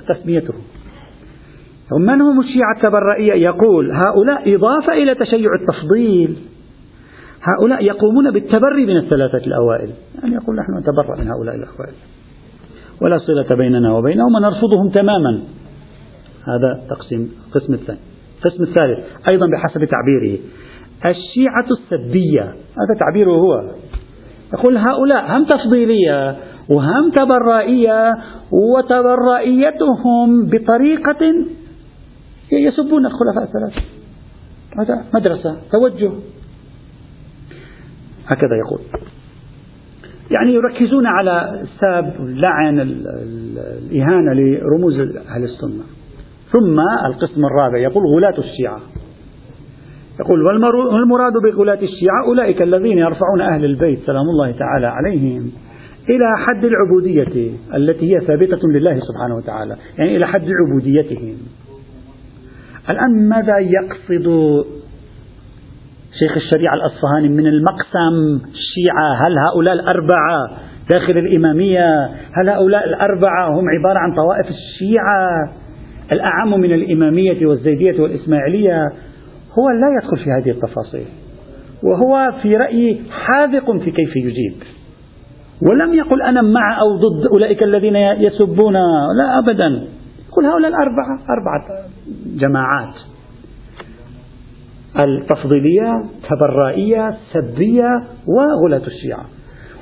تسميته. 0.10 0.54
من 2.00 2.22
هم 2.22 2.40
الشيعة 2.40 2.76
التبرائية؟ 2.76 3.36
يقول 3.36 3.92
هؤلاء 3.92 4.56
إضافة 4.56 4.94
إلى 4.94 5.16
تشيع 5.16 5.50
التفضيل. 5.62 6.38
هؤلاء 7.44 7.84
يقومون 7.84 8.32
بالتبري 8.32 8.86
من 8.86 8.98
الثلاثة 8.98 9.48
الأوائل. 9.48 9.90
يعني 10.22 10.36
يقول 10.36 10.56
نحن 10.56 10.78
نتبرأ 10.80 11.22
من 11.22 11.28
هؤلاء 11.28 11.56
الأوائل 11.56 11.94
ولا 13.02 13.18
صلة 13.18 13.56
بيننا 13.56 13.94
وبينهم 13.94 14.36
ونرفضهم 14.36 14.90
تماما. 14.90 15.44
هذا 16.48 16.82
تقسيم 16.90 17.32
القسم 17.48 17.74
الثاني 17.74 18.00
القسم 18.38 18.64
الثالث 18.64 19.06
أيضا 19.32 19.46
بحسب 19.54 19.86
تعبيره. 19.86 20.40
الشيعة 21.06 21.66
السبية 21.72 22.44
هذا 22.52 23.00
تعبيره 23.00 23.32
هو. 23.32 23.72
يقول 24.54 24.78
هؤلاء 24.78 25.38
هم 25.38 25.46
تفضيلية. 25.46 26.36
وهم 26.72 27.12
تبرائية 27.12 28.14
وتبرائيتهم 28.52 30.46
بطريقة 30.46 31.34
يسبون 32.52 33.06
الخلفاء 33.06 33.44
الثلاثة. 33.44 33.82
هذا 34.80 35.06
مدرسة 35.14 35.58
توجه. 35.72 36.12
هكذا 38.26 38.56
يقول. 38.66 38.80
يعني 40.32 40.54
يركزون 40.54 41.06
على 41.06 41.62
الساب 41.62 42.16
اللعن 42.20 42.80
الإهانة 42.80 44.34
لرموز 44.34 45.00
أهل 45.00 45.44
السنة. 45.44 45.84
ثم 46.52 46.80
القسم 47.06 47.46
الرابع 47.46 47.78
يقول 47.78 48.04
غلاة 48.16 48.38
الشيعة. 48.38 48.80
يقول 50.20 50.44
والمراد 50.94 51.34
بغلاة 51.44 51.80
الشيعة 51.82 52.26
أولئك 52.28 52.62
الذين 52.62 52.98
يرفعون 52.98 53.42
أهل 53.42 53.66
البيت 53.66 54.00
سلام 54.06 54.26
الله 54.30 54.52
تعالى 54.52 54.88
عليهم. 54.88 55.52
إلى 56.10 56.26
حد 56.38 56.66
العبودية 56.66 57.52
التي 57.76 58.16
هي 58.16 58.20
ثابتة 58.20 58.68
لله 58.68 59.00
سبحانه 59.00 59.36
وتعالى. 59.36 59.76
يعني 59.98 60.18
إلى 60.18 60.28
حد 60.28 60.48
عبوديتهم 60.66 61.38
الآن 62.90 63.30
ماذا 63.30 63.58
يقصد 63.58 64.28
شيخ 66.20 66.38
الشريعة 66.38 66.74
الأصفهاني 66.74 67.30
من 67.30 67.48
المقسم 67.48 68.46
الشيعة؟ 68.52 69.28
هل 69.28 69.38
هؤلاء 69.38 69.74
الأربعة 69.74 70.58
داخل 70.92 71.18
الإمامية 71.18 72.06
هل 72.34 72.50
هؤلاء 72.50 72.86
الأربعة 72.86 73.60
هم 73.60 73.66
عبارة 73.70 74.00
عن 74.00 74.16
طوائف 74.16 74.48
الشيعة؟ 74.50 75.54
الأعم 76.12 76.62
من 76.62 76.74
الإمامية 76.74 77.46
والزيدية 77.46 78.02
والإسماعيلية 78.02 78.86
هو 79.60 79.70
لا 79.70 79.88
يدخل 80.02 80.18
في 80.24 80.30
هذه 80.32 80.52
التفاصيل 80.56 81.06
وهو 81.84 82.32
في 82.42 82.58
رأيي 82.58 83.02
حاذق 83.12 83.78
في 83.78 83.92
كيف 83.92 84.16
يجيب. 84.16 84.54
ولم 85.70 85.94
يقل 85.94 86.22
أنا 86.22 86.42
مع 86.42 86.80
أو 86.82 86.96
ضد 86.96 87.28
أولئك 87.34 87.64
الذين 87.64 87.96
يسبون. 87.96 88.74
لا 89.18 89.40
أبدا. 89.40 89.88
قل 90.32 90.46
هؤلاء 90.46 90.70
الأربعة 90.70 91.20
أربعة 91.30 91.86
جماعات. 92.36 92.94
التفضيلية 95.00 95.92
تبرائية 96.30 97.18
سبية 97.34 98.04
وغلاة 98.28 98.88
الشيعة. 98.88 99.26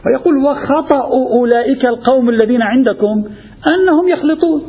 ويقول 0.06 0.38
وخطأ 0.38 1.02
أولئك 1.40 1.86
القوم 1.86 2.30
الذين 2.30 2.62
عندكم 2.62 3.24
أنهم 3.68 4.08
يخلطون. 4.08 4.62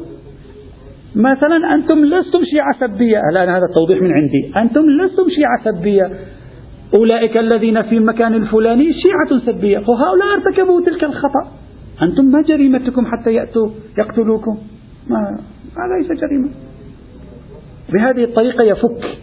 مثلا 1.16 1.74
أنتم 1.74 2.04
لستم 2.04 2.40
شيعة 2.44 2.88
سبية. 2.88 3.20
الآن 3.32 3.48
هذا 3.48 3.64
التوضيح 3.70 4.02
من 4.02 4.12
عندي. 4.20 4.52
أنتم 4.56 4.80
لستم 4.80 5.24
شيعة 5.28 5.72
سبية. 5.72 6.10
أولئك 6.94 7.36
الذين 7.36 7.82
في 7.82 7.94
المكان 7.94 8.34
الفلاني 8.34 8.92
شيعة 8.92 9.40
سبية 9.46 9.78
وهؤلاء 9.78 10.28
ارتكبوا 10.36 10.80
تلك 10.80 11.04
الخطأ. 11.04 11.52
أنتم 12.02 12.24
ما 12.24 12.42
جريمتكم 12.42 13.06
حتى 13.06 13.34
يأتوا 13.34 13.70
يقتلوكم. 13.98 14.58
ما 15.06 15.38
هذا 15.76 15.96
ليس 16.00 16.20
جريمة. 16.20 16.50
بهذه 17.92 18.24
الطريقة 18.24 18.66
يفك 18.66 19.18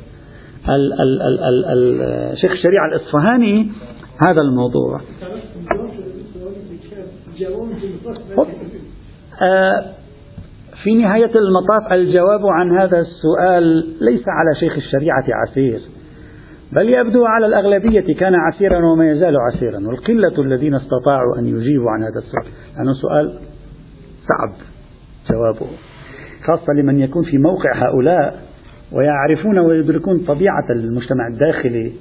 الشيخ 2.34 2.52
الشريعة 2.52 2.88
الإصفهاني 2.88 3.72
هذا 4.28 4.42
الموضوع. 4.42 5.02
آه، 9.42 9.86
في 10.84 10.96
نهاية 10.96 11.32
المطاف 11.36 11.94
الجواب 11.94 12.46
عن 12.46 12.78
هذا 12.78 13.00
السؤال 13.00 13.64
ليس 14.02 14.24
على 14.28 14.56
شيخ 14.60 14.76
الشريعة 14.76 15.24
عسير. 15.30 15.80
بل 16.72 16.90
يبدو 16.90 17.26
على 17.26 17.46
الأغلبية 17.46 18.16
كان 18.16 18.36
عسيرا 18.36 18.86
وما 18.86 19.12
يزال 19.12 19.36
عسيرا. 19.38 19.88
والقلة 19.88 20.42
الذين 20.44 20.76
استطاعوا 20.76 21.38
أن 21.40 21.48
يجيبوا 21.48 21.92
عن 21.92 22.04
هذا 22.04 22.18
السؤال 22.18 22.46
لأنه 22.78 22.94
سؤال 22.94 23.40
صعب 24.28 24.54
جوابه 25.32 25.68
خاصة 26.46 26.74
لمن 26.74 27.00
يكون 27.00 27.24
في 27.24 27.38
موقع 27.38 27.76
هؤلاء 27.76 28.40
ويعرفون 28.92 29.60
ويدركون 29.60 30.20
طبيعة 30.20 30.66
المجتمع 30.76 31.28
الداخلي. 31.28 31.92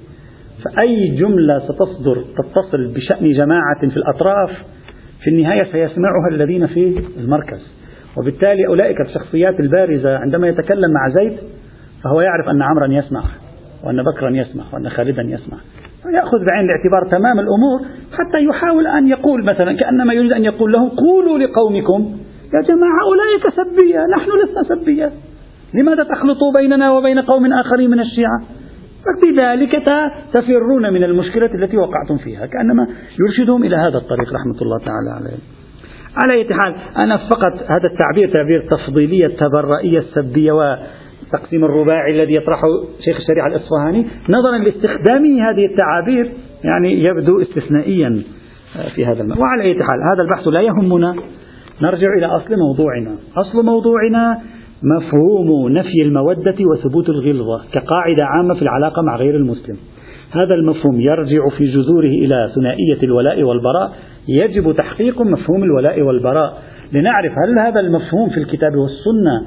فأي 0.64 1.16
جملة 1.16 1.58
ستصدر 1.58 2.16
تتصل 2.16 2.94
بشأن 2.94 3.32
جماعة 3.32 3.80
في 3.80 3.96
الأطراف 3.96 4.50
في 5.24 5.30
النهاية 5.30 5.64
سيسمعها 5.64 6.28
الذين 6.32 6.66
في 6.66 7.02
المركز. 7.16 7.76
وبالتالي 8.16 8.66
أولئك 8.66 9.00
الشخصيات 9.00 9.60
البارزة 9.60 10.16
عندما 10.16 10.48
يتكلم 10.48 10.90
مع 10.92 11.08
زيد 11.08 11.38
فهو 12.04 12.20
يعرف 12.20 12.48
أن 12.48 12.62
عمرا 12.62 12.86
يسمع. 12.86 13.22
وأن 13.86 14.02
بكرا 14.02 14.30
يسمع 14.30 14.64
وأن 14.72 14.88
خالدا 14.88 15.22
يسمع. 15.22 15.58
يأخذ 16.14 16.38
بعين 16.50 16.64
الاعتبار 16.64 17.18
تمام 17.18 17.40
الأمور 17.40 17.80
حتى 18.12 18.44
يحاول 18.44 18.86
أن 18.86 19.08
يقول 19.08 19.44
مثلا 19.44 19.72
كأنما 19.72 20.14
يريد 20.14 20.32
أن 20.32 20.44
يقول 20.44 20.72
له 20.72 20.90
قولوا 20.96 21.38
لقومكم 21.38 22.16
يا 22.54 22.60
جماعة 22.60 23.00
أولئك 23.06 23.54
سبية 23.56 23.98
نحن 24.16 24.30
لسنا 24.44 24.76
سبية. 24.76 25.10
لماذا 25.74 26.02
تخلطوا 26.02 26.52
بيننا 26.52 26.92
وبين 26.92 27.18
قوم 27.18 27.52
آخرين 27.52 27.90
من 27.90 28.00
الشيعة؟ 28.00 28.40
فبذلك 29.04 29.82
تفرون 30.32 30.92
من 30.92 31.04
المشكلة 31.04 31.54
التي 31.54 31.76
وقعتم 31.76 32.16
فيها. 32.16 32.46
كأنما 32.46 32.86
يرشدهم 33.20 33.64
إلى 33.64 33.76
هذا 33.76 33.98
الطريق 33.98 34.32
رحمة 34.34 34.62
الله 34.62 34.78
تعالى 34.78 35.10
عليه 35.10 35.36
على 36.22 36.34
أي 36.34 36.48
حال 36.54 36.74
أنا 37.04 37.16
فقط 37.16 37.52
هذا 37.52 37.88
التعبير 37.92 38.32
تعبير 38.32 38.68
تفضيلية 38.70 39.26
التبرئية 39.26 39.98
السبية 39.98 40.52
وتقسيم 41.36 41.64
الرباعي 41.64 42.10
الذي 42.10 42.34
يطرحه 42.34 42.68
شيخ 43.04 43.16
الشريعة 43.16 43.46
الإصفهاني 43.46 44.06
نظرا 44.28 44.58
لاستخدامه 44.58 45.50
هذه 45.50 45.66
التعابير 45.66 46.32
يعني 46.64 47.04
يبدو 47.04 47.40
استثنائيا 47.40 48.22
في 48.94 49.06
هذا 49.06 49.22
المعنى 49.22 49.40
وعلى 49.40 49.62
أي 49.62 49.74
حال 49.74 50.00
هذا 50.12 50.22
البحث 50.22 50.48
لا 50.48 50.60
يهمنا. 50.60 51.14
نرجع 51.82 52.08
إلى 52.18 52.26
أصل 52.26 52.56
موضوعنا. 52.56 53.16
أصل 53.36 53.64
موضوعنا 53.64 54.38
مفهوم 54.82 55.68
نفي 55.68 56.02
المودة 56.02 56.56
وثبوت 56.60 57.08
الغلظة 57.08 57.64
كقاعدة 57.72 58.24
عامة 58.24 58.54
في 58.54 58.62
العلاقة 58.62 59.02
مع 59.02 59.16
غير 59.16 59.36
المسلم. 59.36 59.76
هذا 60.32 60.54
المفهوم 60.54 61.00
يرجع 61.00 61.48
في 61.58 61.64
جذوره 61.64 62.08
إلى 62.24 62.50
ثنائية 62.54 63.02
الولاء 63.02 63.42
والبراء. 63.42 63.92
يجب 64.28 64.72
تحقيق 64.72 65.22
مفهوم 65.22 65.64
الولاء 65.64 66.02
والبراء. 66.02 66.58
لنعرف 66.92 67.32
هل 67.32 67.58
هذا 67.66 67.80
المفهوم 67.80 68.28
في 68.28 68.36
الكتاب 68.36 68.72
والسنة 68.74 69.46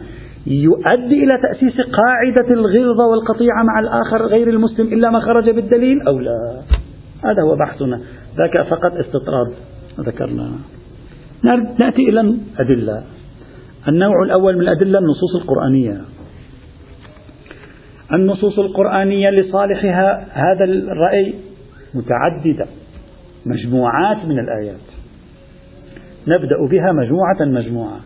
يؤدي 0.49 1.23
إلى 1.23 1.37
تأسيس 1.41 1.77
قاعدة 1.81 2.53
الغلظة 2.53 3.07
والقطيعة 3.07 3.63
مع 3.63 3.79
الآخر 3.79 4.25
غير 4.25 4.47
المسلم 4.49 4.87
إلا 4.87 5.09
ما 5.09 5.19
خرج 5.19 5.49
بالدليل 5.49 6.01
أو 6.07 6.19
لا. 6.19 6.61
هذا 7.23 7.41
هو 7.43 7.55
بحثنا. 7.55 8.01
ذاك 8.37 8.61
فقط 8.61 8.93
استطراد. 8.93 9.53
ذكرنا. 9.99 10.51
نأتي 11.79 12.09
إلى 12.09 12.21
الأدلة. 12.21 13.03
النوع 13.87 14.23
الأول 14.23 14.55
من 14.55 14.61
الأدلة 14.61 14.99
النصوص 14.99 15.35
القرآنية. 15.41 16.01
النصوص 18.13 18.59
القرآنية 18.59 19.29
لصالحها 19.29 20.25
هذا 20.33 20.63
الرأي 20.65 21.33
متعددة. 21.93 22.65
مجموعات 23.45 24.25
من 24.25 24.39
الآيات. 24.39 24.85
نبدأ 26.27 26.57
بها 26.71 26.91
مجموعة 26.91 27.61
مجموعة. 27.61 27.99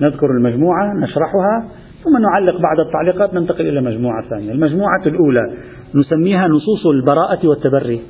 نذكر 0.00 0.26
المجموعة 0.26 0.94
نشرحها. 1.02 1.79
ثم 2.04 2.16
نعلق 2.22 2.60
بعد 2.60 2.80
التعليقات 2.86 3.34
ننتقل 3.34 3.68
إلى 3.68 3.80
مجموعة 3.80 4.28
ثانية. 4.30 4.52
المجموعة 4.52 5.06
الأولى 5.06 5.54
نسميها 5.94 6.48
نصوص 6.48 6.86
البراءة 6.86 7.48
والتبري. 7.48 8.00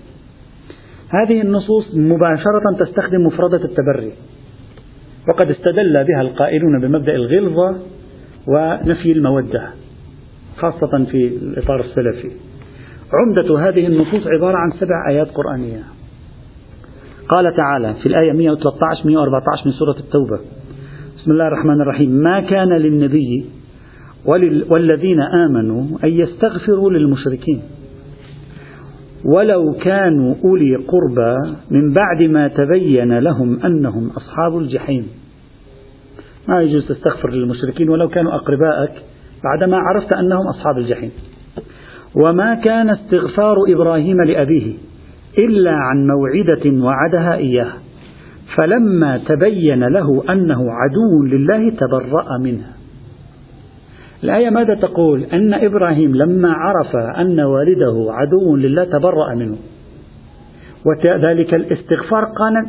هذه 1.09 1.40
النصوص 1.40 1.94
مباشرة 1.94 2.85
تستخدم 2.85 3.26
مفردة 3.26 3.64
التبري. 3.64 4.12
وقد 5.29 5.50
استدل 5.50 6.05
بها 6.05 6.20
القائلون 6.20 6.81
بمبدأ 6.81 7.14
الغلظة 7.14 7.76
ونفي 8.48 9.12
المودة 9.12 9.70
خاصة 10.57 11.05
في 11.05 11.26
الإطار 11.26 11.81
السلفي. 11.81 12.31
عمدة 13.14 13.68
هذه 13.68 13.87
النصوص 13.87 14.26
عبارة 14.26 14.57
عن 14.57 14.70
سبع 14.81 15.09
آيات 15.11 15.29
قرآنية. 15.29 15.83
قال 17.29 17.57
تعالى 17.57 17.94
في 18.03 18.07
الآية 18.07 18.33
113 18.33 19.07
114 19.07 19.66
من 19.66 19.72
سورة 19.72 19.96
التوبة 19.98 20.40
بسم 21.16 21.31
الله 21.31 21.46
الرحمن 21.48 21.81
الرحيم. 21.81 22.11
ما 22.11 22.40
كان 22.40 22.68
للنبي 22.68 23.60
والذين 24.70 25.20
آمنوا 25.20 25.85
أن 26.04 26.09
يستغفروا 26.09 26.90
للمشركين. 26.90 27.62
ولو 29.24 29.72
كانوا 29.72 30.35
أولي 30.44 30.76
قربى 30.76 31.37
من 31.70 31.92
بعد 31.92 32.22
ما 32.22 32.48
تبين 32.48 33.18
لهم 33.18 33.61
أنهم 33.64 34.11
أصحاب 34.11 34.59
الجحيم. 34.59 35.06
ما 36.48 36.62
يجوز 36.62 36.88
تستغفر 36.88 37.30
للمشركين 37.30 37.90
ولو 37.90 38.09
كانوا 38.09 38.35
أقربائك 38.35 38.92
بعدما 39.44 39.76
عرفت 39.76 40.16
أنهم 40.16 40.48
أصحاب 40.48 40.78
الجحيم. 40.78 41.11
وما 42.16 42.54
كان 42.54 42.90
استغفار 42.90 43.56
إبراهيم 43.68 44.22
لأبيه 44.22 44.74
إلا 45.38 45.72
عن 45.72 46.06
موعدة 46.06 46.85
وعدها 46.85 47.35
إياه. 47.35 47.72
فلما 48.59 49.18
تبين 49.18 49.85
له 49.85 50.33
أنه 50.33 50.64
عدو 50.72 51.24
لله 51.24 51.70
تبرأ 51.70 52.38
منها 52.42 52.79
الآية 54.24 54.50
ماذا 54.50 54.74
تقول؟ 54.74 55.24
أن 55.24 55.54
إبراهيم 55.54 56.14
لما 56.14 56.52
عرف 56.52 56.96
أن 56.96 57.40
والده 57.40 58.06
عدو 58.12 58.56
لله 58.56 58.85
تبرأ 58.85 59.35
منه. 59.35 59.56
وذلك 60.87 61.54
الاستغفار 61.54 62.24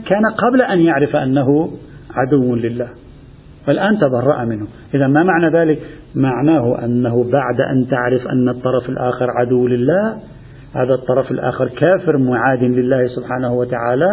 كان 0.06 0.26
قبل 0.38 0.62
أن 0.72 0.80
يعرف 0.80 1.16
أنه 1.16 1.72
عدو 2.14 2.56
لله. 2.56 2.88
والآن 3.68 3.98
تبرأ 3.98 4.46
منه. 4.46 4.68
إذا 4.94 5.08
ما 5.08 5.24
معنى 5.24 5.58
ذلك؟ 5.58 5.80
معناه 6.16 6.86
أنه 6.86 7.24
بعد 7.24 7.62
أن 7.62 7.88
تعرف 7.88 8.28
أن 8.28 8.50
الطرف 8.50 8.90
الآخر 8.90 9.28
عدو 9.32 9.68
لله 9.68 10.18
هذا 10.76 10.94
الطرف 10.94 11.32
الآخر 11.32 11.68
كافر 11.68 12.18
معاد 12.18 12.64
لله 12.64 13.08
سبحانه 13.08 13.54
وتعالى 13.54 14.08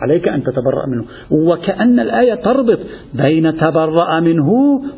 عليك 0.00 0.28
أن 0.28 0.42
تتبرأ 0.42 0.86
منه. 0.86 1.04
وكأن 1.30 2.00
الآية 2.00 2.34
تربط 2.34 2.78
بين 3.14 3.56
تبرأ 3.56 4.20
منه 4.20 4.50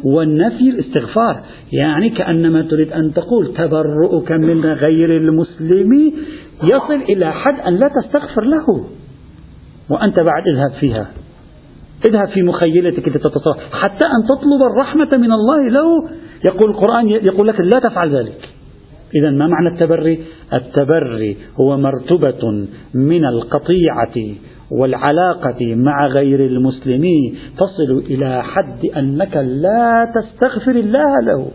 والنفي 0.05 0.70
الاستغفار. 0.70 1.42
يعني 1.72 2.11
كأنما 2.11 2.62
تريد 2.62 2.92
أن 2.92 3.12
تقول 3.12 3.55
تبرؤك 3.55 4.33
من 4.33 4.64
غير 4.64 5.16
المسلم 5.16 6.12
يصل 6.62 7.03
إلى 7.09 7.33
حد 7.33 7.61
أن 7.61 7.75
لا 7.75 7.90
تستغفر 8.03 8.42
له. 8.44 8.87
وأنت 9.90 10.20
بعد 10.20 10.42
اذهب 10.55 10.72
فيها. 10.81 11.07
اذهب 12.09 12.29
في 12.29 12.42
مخيلتك 12.42 13.09
لتتصرف 13.09 13.57
حتى 13.72 14.07
أن 14.07 14.29
تطلب 14.29 14.62
الرحمة 14.72 15.09
من 15.18 15.33
الله 15.33 15.68
له 15.68 16.09
يقول 16.44 16.70
القرآن 16.70 17.09
يقول 17.09 17.48
لك 17.48 17.61
لا 17.61 17.81
تفعل 17.88 18.16
ذلك. 18.16 18.51
إذا 19.14 19.31
ما 19.31 19.46
معنى 19.46 19.68
التبري؟ 19.68 20.25
التبري 20.53 21.37
هو 21.61 21.77
مرتبة 21.77 22.66
من 22.94 23.25
القطيعة 23.25 24.14
والعلاقة 24.70 25.75
مع 25.75 26.07
غير 26.07 26.46
المسلمين 26.46 27.38
تصل 27.57 28.05
إلى 28.11 28.42
حد 28.42 28.87
أنك 28.96 29.37
لا 29.37 30.12
تستغفر 30.14 30.72
الله 30.72 31.20
له. 31.20 31.51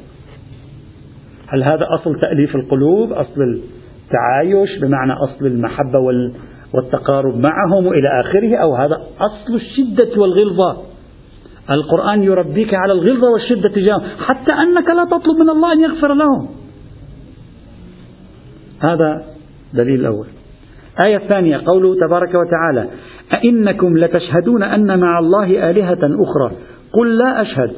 هل 1.48 1.64
هذا 1.64 1.88
أصل 1.94 2.20
تأليف 2.20 2.56
القلوب؟ 2.56 3.12
أصل 3.12 3.42
التعايش؟ 3.42 4.80
بمعنى 4.82 5.14
أصل 5.14 5.46
المحبة 5.46 6.00
والتقارب 6.74 7.36
معهم 7.36 7.86
وإلى 7.86 8.08
آخره؟ 8.24 8.56
أو 8.56 8.76
هذا 8.76 8.96
أصل 9.20 9.56
الشدة 9.56 10.22
والغلظة؟ 10.22 10.78
القرآن 11.72 12.24
يربيك 12.24 12.74
على 12.74 12.94
الغلظة 12.94 13.32
والشدة 13.32 13.70
تجاههم 13.70 14.02
حتى 14.20 14.56
أنك 14.56 14.90
لا 14.90 15.06
تطلب 15.06 15.38
من 15.40 15.50
الله 15.50 15.74
أن 15.74 15.80
يغفر 15.80 16.14
لهم. 16.14 16.57
هذا 18.90 19.24
دليل 19.74 20.00
الأول. 20.00 20.28
آية 21.06 21.18
الثانية 21.18 21.58
قوله 21.66 21.96
تبارك 22.08 22.36
وتعالى 22.36 22.90
أئنكم 23.34 23.98
لتشهدون 23.98 24.64
أن 24.64 25.00
مع 25.00 25.20
الله 25.20 25.70
آلهة 25.70 26.00
أخرى. 26.02 26.52
قل 26.94 27.18
لا 27.18 27.42
أشهد. 27.42 27.72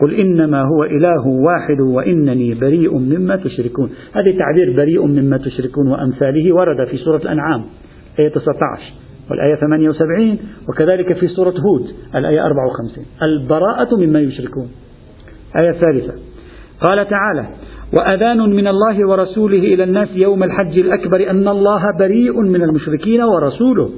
قل 0.00 0.14
إنما 0.14 0.62
هو 0.62 0.84
إله 0.84 1.26
واحد 1.26 1.80
وإنني 1.80 2.54
بريء 2.54 2.98
مما 2.98 3.36
تشركون. 3.36 3.90
هذه 4.12 4.38
تعبير 4.38 4.76
بريء 4.76 5.06
مما 5.06 5.36
تشركون 5.36 5.88
وأمثاله 5.88 6.54
ورد 6.54 6.88
في 6.88 6.96
سورة 6.96 7.16
الأنعام 7.16 7.64
آية 8.18 8.28
19 8.28 8.82
والآية 9.30 9.54
78 9.54 10.38
وكذلك 10.68 11.12
في 11.12 11.28
سورة 11.28 11.54
هود 11.66 11.86
الآية 12.14 12.46
54 12.46 13.04
البراءة 13.22 13.96
مما 13.96 14.20
يشركون. 14.20 14.68
آية 15.56 15.72
ثالثة 15.72 16.12
قال 16.80 17.08
تعالى 17.08 17.48
وأذان 17.92 18.38
من 18.38 18.66
الله 18.66 19.08
ورسوله 19.08 19.58
إلى 19.58 19.84
الناس 19.84 20.08
يوم 20.14 20.42
الحج 20.42 20.78
الأكبر 20.78 21.30
أن 21.30 21.48
الله 21.48 21.82
بريء 21.98 22.40
من 22.40 22.62
المشركين 22.62 23.22
ورسوله. 23.22 23.90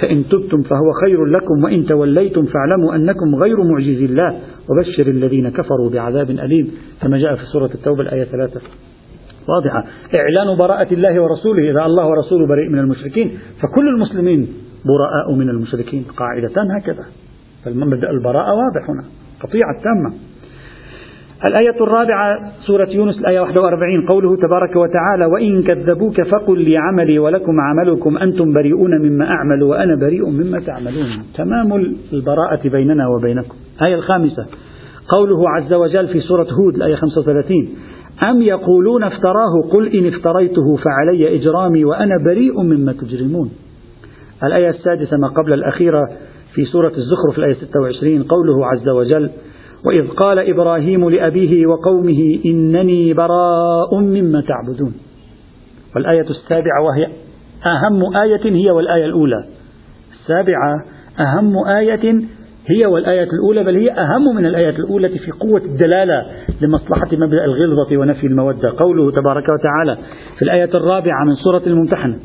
فإن 0.00 0.24
تبتم 0.28 0.62
فهو 0.62 0.92
خير 1.04 1.24
لكم 1.24 1.64
وإن 1.64 1.86
توليتم 1.86 2.44
فاعلموا 2.44 2.94
أنكم 2.94 3.34
غير 3.42 3.56
معجز 3.64 4.02
الله. 4.02 4.38
وبشر 4.68 5.10
الذين 5.10 5.48
كفروا 5.48 5.90
بعذاب 5.92 6.30
أليم. 6.30 6.70
كما 7.02 7.18
جاء 7.18 7.34
في 7.34 7.44
سورة 7.52 7.70
التوبة 7.74 8.00
الآية 8.00 8.24
ثلاثة. 8.24 8.60
واضحة. 9.48 9.84
إعلان 10.14 10.58
براءة 10.58 10.94
الله 10.94 11.22
ورسوله 11.22 11.70
إذا 11.70 11.86
الله 11.86 12.06
ورسوله 12.06 12.46
بريء 12.46 12.68
من 12.68 12.78
المشركين. 12.78 13.38
فكل 13.62 13.88
المسلمين 13.88 14.48
براء 14.84 15.34
من 15.34 15.48
المشركين. 15.48 16.04
قاعدة 16.16 16.76
هكذا. 16.78 17.04
فالمبدأ 17.64 18.10
البراءة 18.10 18.52
واضح 18.54 18.90
هنا. 18.90 19.04
قطيعة 19.40 19.82
تامة. 19.84 20.14
الآية 21.44 21.80
الرابعة 21.80 22.52
سورة 22.66 22.88
يونس 22.88 23.18
الآية 23.18 23.40
41 23.40 24.06
قوله 24.08 24.36
تبارك 24.36 24.76
وتعالى 24.76 25.26
وإن 25.26 25.62
كذبوك 25.62 26.20
فقل 26.20 26.60
لي 26.60 26.76
عملي 26.76 27.18
ولكم 27.18 27.52
عملكم 27.60 28.18
أنتم 28.18 28.52
بريئون 28.52 29.02
مما 29.02 29.30
أعمل 29.30 29.62
وأنا 29.62 29.96
بريء 30.00 30.28
مما 30.28 30.60
تعملون. 30.60 31.06
تمام 31.34 31.94
البراءة 32.12 32.68
بيننا 32.68 33.08
وبينكم. 33.08 33.54
الآية 33.80 33.94
الخامسة. 33.94 34.46
قوله 35.08 35.50
عز 35.50 35.72
وجل 35.72 36.08
في 36.08 36.20
سورة 36.20 36.46
هود 36.60 36.74
الآية 36.74 36.94
35 36.94 37.68
أم 38.30 38.42
يقولون 38.42 39.02
افتراه؟ 39.02 39.70
قل 39.72 39.86
إن 39.86 40.06
افتريته 40.06 40.76
فعلي 40.76 41.36
إجرامي 41.36 41.84
وأنا 41.84 42.14
بريء 42.24 42.62
مما 42.62 42.92
تجرمون. 42.92 43.50
الآية 44.44 44.68
السادسة 44.70 45.16
ما 45.16 45.28
قبل 45.28 45.52
الأخيرة 45.52 46.08
في 46.54 46.64
سورة 46.64 46.92
الزخرف 46.96 47.38
الآية 47.38 47.54
26 47.54 48.22
قوله 48.22 48.66
عز 48.66 48.88
وجل 48.88 49.30
وإذ 49.84 50.08
قال 50.08 50.38
إبراهيم 50.38 51.10
لأبيه 51.10 51.66
وقومه 51.66 52.38
إنني 52.46 53.14
براء 53.14 53.94
مما 54.00 54.40
تعبدون. 54.40 54.94
والآية 55.96 56.26
السابعة 56.30 56.82
وهي 56.82 57.06
أهم 57.66 58.16
آية 58.16 58.44
هي 58.44 58.70
والآية 58.70 59.04
الأولى. 59.04 59.44
السابعة 60.12 60.84
أهم 61.20 61.66
آية 61.66 62.20
هي 62.70 62.86
والآية 62.86 63.28
الأولى 63.32 63.64
بل 63.64 63.76
هي 63.76 63.90
أهم 63.90 64.36
من 64.36 64.46
الآية 64.46 64.76
الأولى 64.76 65.08
في 65.08 65.30
قوة 65.30 65.60
الدلالة 65.64 66.26
لمصلحة 66.60 67.08
مبدأ 67.12 67.44
الغلظة 67.44 67.96
ونفي 67.96 68.26
المودة. 68.26 68.72
قوله 68.78 69.10
تبارك 69.10 69.44
وتعالى 69.52 69.98
في 70.36 70.42
الآية 70.42 70.70
الرابعة 70.74 71.24
من 71.24 71.34
سورة 71.44 71.62
الممتحنة 71.66 72.18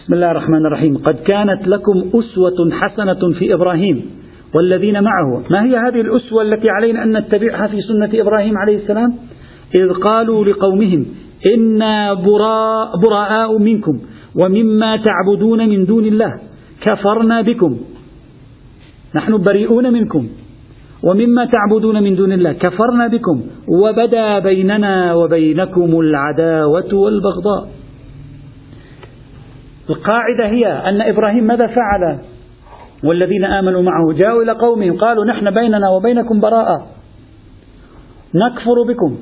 بسم 0.00 0.14
الله 0.14 0.30
الرحمن 0.30 0.66
الرحيم. 0.66 0.96
قد 0.96 1.14
كانت 1.14 1.68
لكم 1.68 1.92
أسوة 2.14 2.70
حسنة 2.70 3.32
في 3.38 3.54
إبراهيم 3.54 4.21
والذين 4.54 5.02
معه. 5.02 5.42
ما 5.50 5.64
هي 5.64 5.76
هذه 5.76 6.00
الأسوة 6.00 6.42
التي 6.42 6.70
علينا 6.70 7.02
أن 7.02 7.16
نتبعها 7.16 7.66
في 7.66 7.80
سنة 7.80 8.10
إبراهيم 8.14 8.58
عليه 8.58 8.76
السلام؟ 8.76 9.14
إذ 9.74 9.92
قالوا 9.92 10.44
لقومهم 10.44 11.06
إنا 11.54 12.14
براء, 12.14 12.96
براء 12.96 13.58
منكم 13.58 14.00
ومما 14.40 14.96
تعبدون 14.96 15.68
من 15.68 15.84
دون 15.84 16.04
الله 16.04 16.34
كفرنا 16.80 17.40
بكم. 17.40 17.78
نحن 19.14 19.42
بريئون 19.42 19.92
منكم 19.92 20.28
ومما 21.02 21.44
تعبدون 21.44 22.02
من 22.02 22.14
دون 22.14 22.32
الله 22.32 22.52
كفرنا 22.52 23.06
بكم 23.08 23.42
وبدا 23.68 24.38
بيننا 24.38 25.14
وبينكم 25.14 26.00
العداوة 26.00 26.94
والبغضاء. 26.94 27.68
القاعدة 29.90 30.46
هي 30.46 30.66
أن 30.66 31.00
إبراهيم 31.00 31.44
ماذا 31.44 31.66
فعل؟ 31.66 32.18
والذين 33.04 33.44
آمنوا 33.44 33.82
معه. 33.82 34.12
جاءوا 34.12 34.42
إلى 34.42 34.52
قومهم 34.52 34.98
قالوا 34.98 35.24
نحن 35.24 35.50
بيننا 35.50 35.88
وبينكم 35.90 36.40
براءة. 36.40 36.86
نكفر 38.34 38.82
بكم 38.88 39.16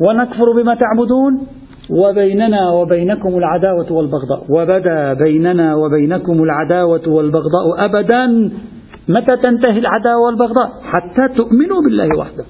ونكفر 0.00 0.52
بما 0.52 0.74
تعبدون. 0.74 1.46
وبيننا 1.90 2.70
وبينكم 2.70 3.38
العداوة 3.38 3.92
والبغضاء. 3.92 4.44
وبدا 4.48 5.12
بيننا 5.12 5.74
وبينكم 5.74 6.42
العداوة 6.42 7.08
والبغضاء 7.08 7.84
أبدا. 7.84 8.26
متى 9.08 9.36
تنتهي 9.36 9.78
العداوة 9.78 10.26
والبغضاء؟ 10.26 10.68
حتى 10.82 11.34
تؤمنوا 11.36 11.82
بالله 11.84 12.08
وحده. 12.18 12.44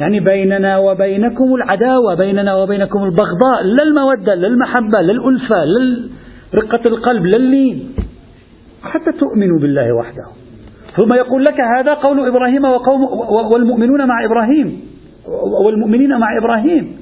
يعني 0.00 0.20
بيننا 0.20 0.78
وبينكم 0.78 1.54
العداوة 1.54 2.14
بيننا 2.14 2.54
وبينكم 2.54 3.04
البغضاء. 3.04 3.62
لا 3.62 3.82
المودة 3.82 4.34
لا 4.34 4.46
المحبة 4.46 5.00
لا 5.00 5.12
الألفة 5.12 5.64
لا 5.64 6.08
رقة 6.54 6.82
القلب 6.86 7.26
لا 7.26 7.36
اللين 7.36 7.94
حتى 8.82 9.12
تؤمنوا 9.12 9.58
بالله 9.60 9.92
وحده. 9.92 10.24
ثم 10.96 11.08
يقول 11.16 11.44
لك 11.44 11.60
هذا 11.78 11.94
قول 11.94 12.26
إبراهيم 12.28 12.64
وقوم 12.64 13.00
والمؤمنون 13.52 14.06
مع 14.06 14.24
إبراهيم. 14.24 14.80
والمؤمنين 15.66 16.18
مع 16.18 16.38
إبراهيم. 16.38 16.96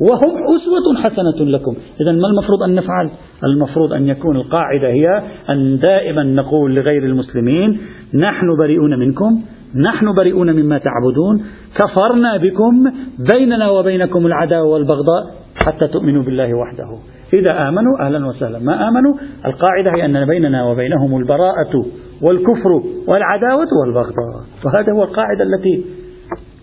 وهم 0.00 0.32
أسوة 0.56 1.02
حسنة 1.02 1.46
لكم. 1.50 1.74
إذا 2.00 2.12
ما 2.12 2.28
المفروض 2.28 2.62
أن 2.62 2.74
نفعل؟ 2.74 3.10
المفروض 3.44 3.92
أن 3.92 4.08
يكون 4.08 4.36
القاعدة 4.36 4.88
هي 4.88 5.22
أن 5.50 5.78
دائما 5.78 6.22
نقول 6.22 6.74
لغير 6.74 7.04
المسلمين 7.04 7.80
نحن 8.14 8.56
بريئون 8.58 8.98
منكم 8.98 9.42
نحن 9.76 10.14
بريئون 10.14 10.52
مما 10.52 10.78
تعبدون 10.78 11.44
كفرنا 11.80 12.36
بكم 12.36 12.92
بيننا 13.32 13.70
وبينكم 13.70 14.26
العداوة 14.26 14.68
والبغضاء. 14.68 15.41
حتى 15.66 15.88
تؤمنوا 15.88 16.22
بالله 16.22 16.54
وحده. 16.54 16.98
إذا 17.32 17.68
آمنوا 17.68 18.00
أهلا 18.00 18.26
وسهلا. 18.26 18.58
ما 18.58 18.88
آمنوا؟ 18.88 19.14
القاعدة 19.46 19.90
هي 19.96 20.04
أن 20.04 20.26
بيننا 20.26 20.64
وبينهم 20.64 21.18
البراءة 21.18 21.86
والكفر 22.22 22.82
والعداوة 23.08 23.68
والبغضاء. 23.82 24.44
فهذا 24.64 24.92
هو 24.92 25.02
القاعدة 25.02 25.44
التي 25.44 25.84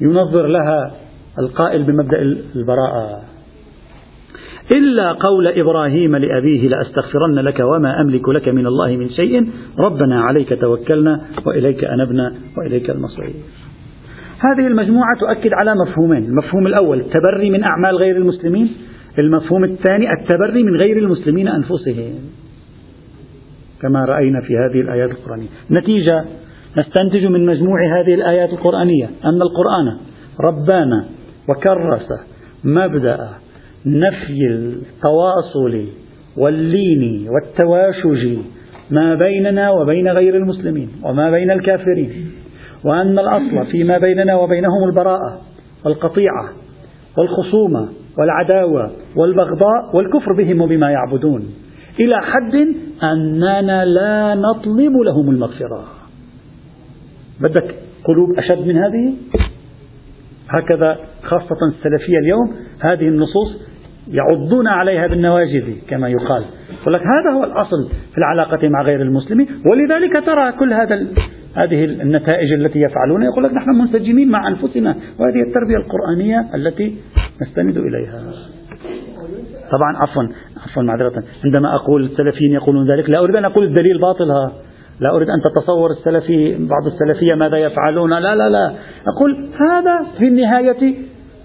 ينظر 0.02 0.48
لها 0.48 0.92
القائل 1.40 1.84
بمبدأ 1.84 2.22
البراءة. 2.56 3.22
إلا 4.76 5.12
قول 5.12 5.48
إبراهيم 5.48 6.16
لأبيه 6.16 6.68
لأستغفرن 6.70 7.36
لك 7.36 7.60
وما 7.60 8.02
أملك 8.02 8.30
لك 8.30 8.48
من 8.48 8.68
الله 8.68 8.98
من 8.98 9.10
شيء. 9.10 9.50
ربنا 9.80 10.22
عليك 10.22 10.62
توكلنا 10.62 11.22
وإليك 11.46 11.84
أنبنا 11.84 12.34
وإليك 12.58 12.90
المصير. 12.90 13.34
هذه 14.40 14.68
المجموعة 14.68 15.20
تؤكد 15.20 15.54
على 15.54 15.74
مفهومين. 15.88 16.24
المفهوم 16.24 16.68
الأول 16.68 17.00
التبري 17.00 17.50
من 17.50 17.64
أعمال 17.64 17.96
غير 17.96 18.18
المسلمين. 18.18 18.70
المفهوم 19.20 19.64
الثاني 19.64 20.08
التبري 20.14 20.64
من 20.64 20.76
غير 20.76 20.98
المسلمين 20.98 21.48
أنفسهم 21.48 22.14
كما 23.82 24.06
رأينا 24.06 24.42
في 24.42 24.54
هذه 24.58 24.82
الآيات 24.82 25.12
القرآنية. 25.12 25.48
نتيجة 25.72 26.26
نستنتج 26.80 27.26
من 27.26 27.46
مجموع 27.46 28.00
هذه 28.00 28.14
الآيات 28.14 28.50
القرآنية 28.50 29.10
أن 29.26 29.42
القرآن 29.42 29.98
ربانا 30.40 31.06
وكرس 31.50 32.08
مبدأ 32.64 33.30
نفي 33.86 34.48
التواصل 34.48 35.86
واللين 36.38 37.30
والتواشج 37.30 38.38
ما 38.92 39.16
بيننا 39.16 39.72
وبين 39.72 40.08
غير 40.08 40.36
المسلمين 40.36 40.90
وما 41.04 41.32
بين 41.32 41.52
الكافرين 41.52 42.32
وأن 42.84 43.20
الأصل 43.20 43.72
فيما 43.72 43.98
بيننا 43.98 44.36
وبينهم 44.36 44.84
البراءة 44.84 45.42
والقطيعة 45.86 46.50
والخصومة 47.18 47.90
والعداوة 48.20 48.92
والبغضاء 49.16 49.96
والكفر 49.96 50.34
بهم 50.34 50.62
وبما 50.62 50.92
يعبدون. 50.92 51.54
إلى 52.00 52.22
حد 52.22 52.56
أننا 53.04 53.86
لا 53.86 54.36
نطلب 54.36 54.94
لهم 54.98 55.30
المغفرة. 55.30 55.84
بدك 57.42 57.76
قلوب 58.04 58.40
أشد 58.40 58.68
من 58.68 58.78
هذه؟ 58.78 59.14
هكذا 60.50 60.98
خاصة 61.24 61.58
السلفية 61.68 62.18
اليوم 62.18 62.56
هذه 62.80 63.08
النصوص 63.08 63.58
يعضون 64.08 64.68
عليها 64.68 65.08
بالنواجذ 65.08 65.74
كما 65.90 66.10
يقال. 66.10 66.44
لك 66.88 67.02
هذا 67.02 67.38
هو 67.38 67.44
الأصل 67.44 67.90
في 68.12 68.18
العلاقة 68.18 68.70
مع 68.70 68.82
غير 68.82 69.02
المسلمين. 69.02 69.48
ولذلك 69.66 70.26
ترى 70.26 70.52
كل 70.52 70.74
هذا 70.74 71.08
هذه 71.60 71.86
النتائج 71.86 72.54
التي 72.54 72.80
يفعلون 72.80 73.24
يقول 73.24 73.44
لك 73.44 73.54
نحن 73.54 73.70
منسجمين 73.70 74.30
مع 74.30 74.48
أنفسنا 74.48 74.96
وهذه 75.20 75.42
التربية 75.48 75.78
القرآنية 75.78 76.46
التي 76.56 76.96
نستند 77.42 77.78
إليها. 77.78 78.24
طبعا 79.72 79.98
عفوا 79.98 80.24
عفوا 80.66 80.84
معذرة. 80.84 81.24
عندما 81.46 81.76
أقول 81.76 82.04
السلفيين 82.06 82.52
يقولون 82.54 82.92
ذلك 82.92 83.10
لا 83.10 83.20
أريد 83.20 83.36
أن 83.36 83.46
أقول 83.46 83.64
الدليل 83.64 84.02
باطلها 84.02 84.52
لا 85.00 85.16
أريد 85.16 85.30
أن 85.30 85.42
تتصور 85.42 85.92
السلفي 85.92 86.68
بعض 86.68 86.86
السلفية 86.86 87.36
ماذا 87.36 87.58
يفعلون. 87.58 88.10
لا 88.10 88.36
لا 88.36 88.50
لا. 88.50 88.74
أقول 89.16 89.50
هذا 89.70 90.06
في 90.18 90.28
النهاية 90.28 90.96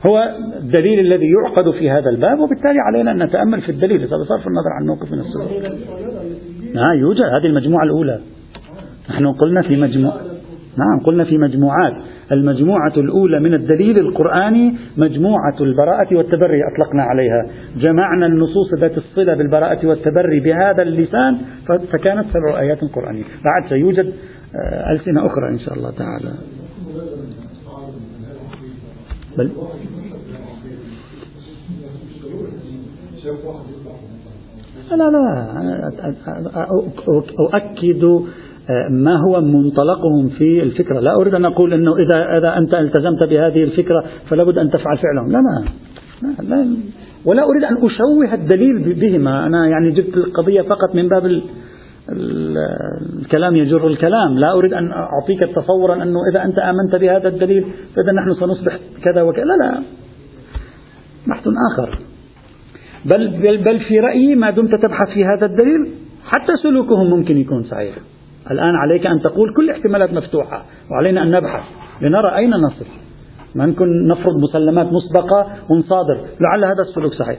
هو 0.06 0.34
الدليل 0.58 1.00
الذي 1.00 1.26
يعقد 1.26 1.70
في 1.70 1.90
هذا 1.90 2.10
الباب 2.10 2.38
وبالتالي 2.38 2.78
علينا 2.86 3.10
أن 3.10 3.22
نتأمل 3.22 3.60
في 3.60 3.68
الدليل. 3.68 4.06
بصرف 4.06 4.46
النظر 4.46 4.70
عن 4.80 4.86
موقف 4.86 5.12
من 5.12 5.18
السلوك. 5.20 5.50
نعم 6.74 6.98
يوجد 7.00 7.22
هذه 7.22 7.46
المجموعة 7.46 7.84
الأولى. 7.84 8.20
نحن 9.10 9.32
قلنا 9.32 9.62
في 9.62 9.76
مجموعة 9.76 10.20
نعم 10.78 11.00
قلنا 11.06 11.24
في 11.24 11.38
مجموعات. 11.38 11.92
المجموعة 12.32 12.92
الأولى 12.96 13.40
من 13.40 13.54
الدليل 13.54 13.98
القرآني 13.98 14.74
مجموعة 14.96 15.56
البراءة 15.60 16.16
والتبري 16.16 16.60
أطلقنا 16.72 17.02
عليها. 17.02 17.46
جمعنا 17.76 18.26
النصوص 18.26 18.74
ذات 18.80 18.98
الصلة 18.98 19.34
بالبراءة 19.34 19.86
والتبري 19.86 20.40
بهذا 20.40 20.82
اللسان 20.82 21.38
فكانت 21.66 22.26
سبع 22.28 22.60
آيات 22.60 22.78
قرآنية. 22.94 23.22
بعد 23.22 23.68
سيوجد 23.68 24.12
آه، 24.54 24.92
ألسنة 24.92 25.26
أخرى 25.26 25.48
إن 25.48 25.58
شاء 25.58 25.74
الله 25.74 25.90
تعالى. 25.90 26.34
بل 29.38 29.50
لا 34.90 35.10
لا 35.10 36.66
أؤكد 37.40 38.24
ما 38.90 39.16
هو 39.16 39.40
منطلقهم 39.40 40.28
في 40.28 40.62
الفكرة؟ 40.62 41.00
لا 41.00 41.14
أريد 41.14 41.34
أن 41.34 41.44
أقول 41.44 41.72
أنه 41.72 41.92
إذا, 41.96 42.38
إذا 42.38 42.58
أنت 42.58 42.74
التزمت 42.74 43.24
بهذه 43.28 43.62
الفكرة 43.62 44.04
فلا 44.30 44.44
بد 44.44 44.58
أن 44.58 44.70
تفعل 44.70 44.98
فعلهم. 44.98 45.32
لا 45.32 45.38
لا, 45.38 45.64
لا, 46.42 46.54
لا. 46.54 46.76
ولا 47.24 47.42
أريد 47.42 47.64
أن 47.64 47.76
أشوه 47.76 48.34
الدليل 48.34 48.94
بهما. 48.94 49.46
أنا 49.46 49.68
يعني 49.68 49.90
جبت 49.90 50.16
القضية 50.16 50.62
فقط 50.62 50.94
من 50.94 51.08
باب 51.08 51.42
الكلام 53.22 53.56
يجر 53.56 53.86
الكلام. 53.86 54.38
لا 54.38 54.52
أريد 54.52 54.72
أن 54.72 54.90
أعطيك 54.92 55.56
تصورا 55.56 56.02
أنه 56.02 56.18
إذا 56.32 56.44
أنت 56.44 56.58
آمنت 56.58 56.96
بهذا 56.96 57.28
الدليل 57.28 57.64
فإذا 57.96 58.12
نحن 58.12 58.34
سنصبح 58.34 58.78
كذا 59.04 59.22
وكذا. 59.22 59.44
لا 59.44 59.54
لا. 59.64 59.82
بحث 61.26 61.48
آخر. 61.72 61.98
بل, 63.04 63.28
بل, 63.28 63.56
بل 63.64 63.80
في 63.80 64.00
رأيي 64.00 64.34
ما 64.34 64.50
دمت 64.50 64.70
تبحث 64.82 65.08
في 65.14 65.24
هذا 65.24 65.46
الدليل 65.46 65.90
حتى 66.24 66.52
سلوكهم 66.62 67.10
ممكن 67.10 67.38
يكون 67.38 67.62
صحيح. 67.62 67.94
الآن 68.50 68.74
عليك 68.76 69.06
أن 69.06 69.20
تقول 69.20 69.54
كل 69.56 69.64
الاحتمالات 69.64 70.12
مفتوحة 70.12 70.64
وعلينا 70.90 71.22
أن 71.22 71.30
نبحث 71.30 71.62
لنرى 72.00 72.36
أين 72.36 72.50
نصل. 72.50 72.86
ما 73.54 73.66
نكون 73.66 74.08
نفرض 74.08 74.34
مسلمات 74.48 74.86
مسبقة 74.86 75.46
ونصادر. 75.70 76.24
لعل 76.40 76.64
هذا 76.64 76.82
السلوك 76.82 77.12
صحيح. 77.12 77.38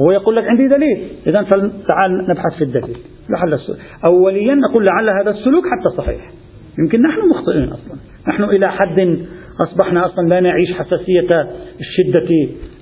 هو 0.00 0.10
يقول 0.10 0.36
لك 0.36 0.44
عندي 0.44 0.68
دليل. 0.68 1.08
إذا 1.26 1.42
تعال 1.88 2.26
نبحث 2.28 2.58
في 2.58 2.64
الدليل. 2.64 2.96
لعل 3.30 3.54
السلوك 3.54 3.78
أوليا 4.04 4.54
نقول 4.54 4.86
لعل 4.86 5.08
هذا 5.20 5.30
السلوك 5.30 5.64
حتى 5.64 5.96
صحيح. 5.96 6.30
يمكن 6.78 7.02
نحن 7.02 7.28
مخطئين 7.30 7.68
أصلا. 7.68 7.96
نحن 8.28 8.44
إلى 8.44 8.68
حد 8.68 9.18
أصبحنا 9.62 10.06
أصلا 10.06 10.28
لا 10.28 10.40
نعيش 10.40 10.72
حساسية 10.72 11.50
الشدة 11.80 12.28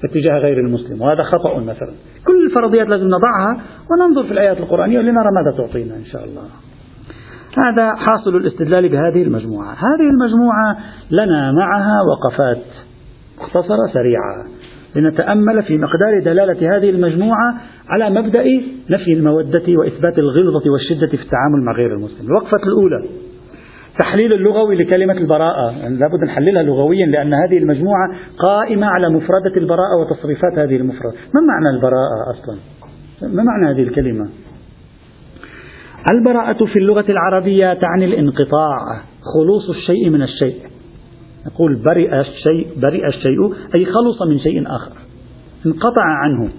اتجاه 0.05 0.39
غير 0.39 0.59
المسلم. 0.59 1.03
وهذا 1.03 1.23
خطأ 1.23 1.59
مثلا. 1.59 1.93
كل 2.27 2.47
الفرضيات 2.47 2.89
لازم 2.89 3.07
نضعها 3.07 3.63
وننظر 3.91 4.25
في 4.25 4.33
الآيات 4.33 4.59
القرآنية 4.59 4.99
لنرى 4.99 5.29
ماذا 5.35 5.57
تعطينا 5.57 5.97
إن 5.97 6.05
شاء 6.05 6.25
الله. 6.25 6.43
هذا 7.59 7.95
حاصل 7.95 8.37
الاستدلال 8.37 8.89
بهذه 8.89 9.23
المجموعة. 9.23 9.73
هذه 9.73 10.11
المجموعة 10.11 10.77
لنا 11.11 11.53
معها 11.53 11.97
وقفات 12.11 12.65
مختصرة 13.39 13.93
سريعة. 13.93 14.45
لنتأمل 14.97 15.63
في 15.63 15.79
مقدار 15.79 16.21
دلالة 16.25 16.77
هذه 16.77 16.91
المجموعة 16.91 17.55
على 17.89 18.11
مبدأ 18.11 18.45
نفي 18.91 19.13
المودة 19.13 19.63
وإثبات 19.69 20.19
الغلظة 20.19 20.71
والشدة 20.71 21.07
في 21.07 21.15
التعامل 21.15 21.65
مع 21.65 21.73
غير 21.73 21.95
المسلم. 21.95 22.27
الوقفة 22.27 22.67
الأولى 22.67 23.09
تحليل 24.01 24.33
اللغوي 24.33 24.77
لكلمة 24.77 25.13
البراءة. 25.13 25.71
يعني 25.71 25.97
لابد 25.97 26.25
نحللها 26.25 26.63
لغويا 26.63 27.07
لأن 27.07 27.35
هذه 27.35 27.59
المجموعة 27.59 28.11
قائمة 28.39 28.87
على 28.87 29.09
مفردة 29.09 29.57
البراءة 29.57 29.97
وتصريفات 30.01 30.59
هذه 30.59 30.77
المفردة. 30.77 31.15
ما 31.35 31.41
معنى 31.41 31.77
البراءة 31.77 32.31
أصلا؟ 32.31 32.59
ما 33.23 33.43
معنى 33.43 33.71
هذه 33.71 33.89
الكلمة؟ 33.89 34.29
البراءة 36.13 36.65
في 36.65 36.79
اللغة 36.79 37.05
العربية 37.09 37.75
تعني 37.75 38.05
الانقطاع 38.05 39.01
خلوص 39.35 39.69
الشيء 39.69 40.11
من 40.11 40.23
الشيء. 40.23 40.57
نقول 41.47 41.83
برئ 41.85 42.21
الشيء 42.21 42.67
برئ 42.83 43.07
الشيء 43.07 43.55
أي 43.75 43.85
خلص 43.85 44.23
من 44.23 44.39
شيء 44.39 44.63
آخر. 44.67 44.93
انقطع 45.67 46.03
عنه. 46.03 46.51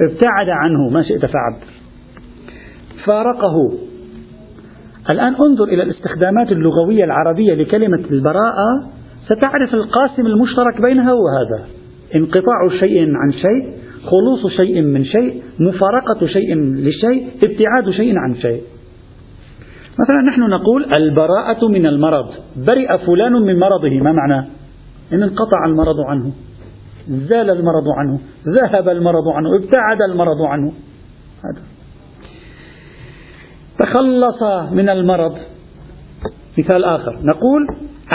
ابتعد 0.00 0.48
عنه. 0.48 0.88
ما 0.90 1.02
شئت 1.02 1.26
فعبر 1.26 1.64
فارقه. 3.04 3.72
الآن 5.10 5.34
انظر 5.34 5.64
إلى 5.64 5.82
الاستخدامات 5.82 6.52
اللغوية 6.52 7.04
العربية 7.04 7.54
لكلمة 7.54 8.04
البراءة. 8.10 8.88
ستعرف 9.24 9.74
القاسم 9.74 10.26
المشترك 10.26 10.82
بينها 10.82 11.12
وهذا. 11.12 11.66
انقطاع 12.14 12.68
شيء 12.80 13.00
عن 13.00 13.32
شيء. 13.32 13.84
خلوص 14.10 14.52
شيء 14.56 14.82
من 14.82 15.04
شيء 15.04 15.42
مفارقة 15.60 16.26
شيء 16.26 16.54
لشيء 16.56 17.28
ابتعاد 17.44 17.90
شيء 17.90 18.18
عن 18.18 18.34
شيء. 18.34 18.62
مثلا 19.98 20.22
نحن 20.30 20.40
نقول 20.40 20.86
البراءة 20.96 21.68
من 21.68 21.86
المرض. 21.86 22.26
برئ 22.56 22.98
فلان 23.06 23.32
من 23.32 23.58
مرضه 23.58 24.00
ما 24.00 24.12
معنى؟ 24.12 24.46
إن 25.12 25.22
انقطع 25.22 25.64
المرض 25.66 26.00
عنه. 26.00 26.32
زال 27.08 27.50
المرض 27.50 27.88
عنه. 27.98 28.18
ذهب 28.48 28.88
المرض 28.88 29.28
عنه. 29.28 29.56
ابتعد 29.56 30.02
المرض 30.10 30.42
عنه. 30.42 30.72
هذا. 31.44 31.62
تخلص 33.78 34.42
من 34.72 34.88
المرض. 34.88 35.34
مثال 36.58 36.84
آخر. 36.84 37.18
نقول 37.22 37.66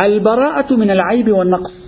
البراءة 0.03 0.75
من 0.75 0.91
العيب 0.91 1.31
والنقص. 1.31 1.78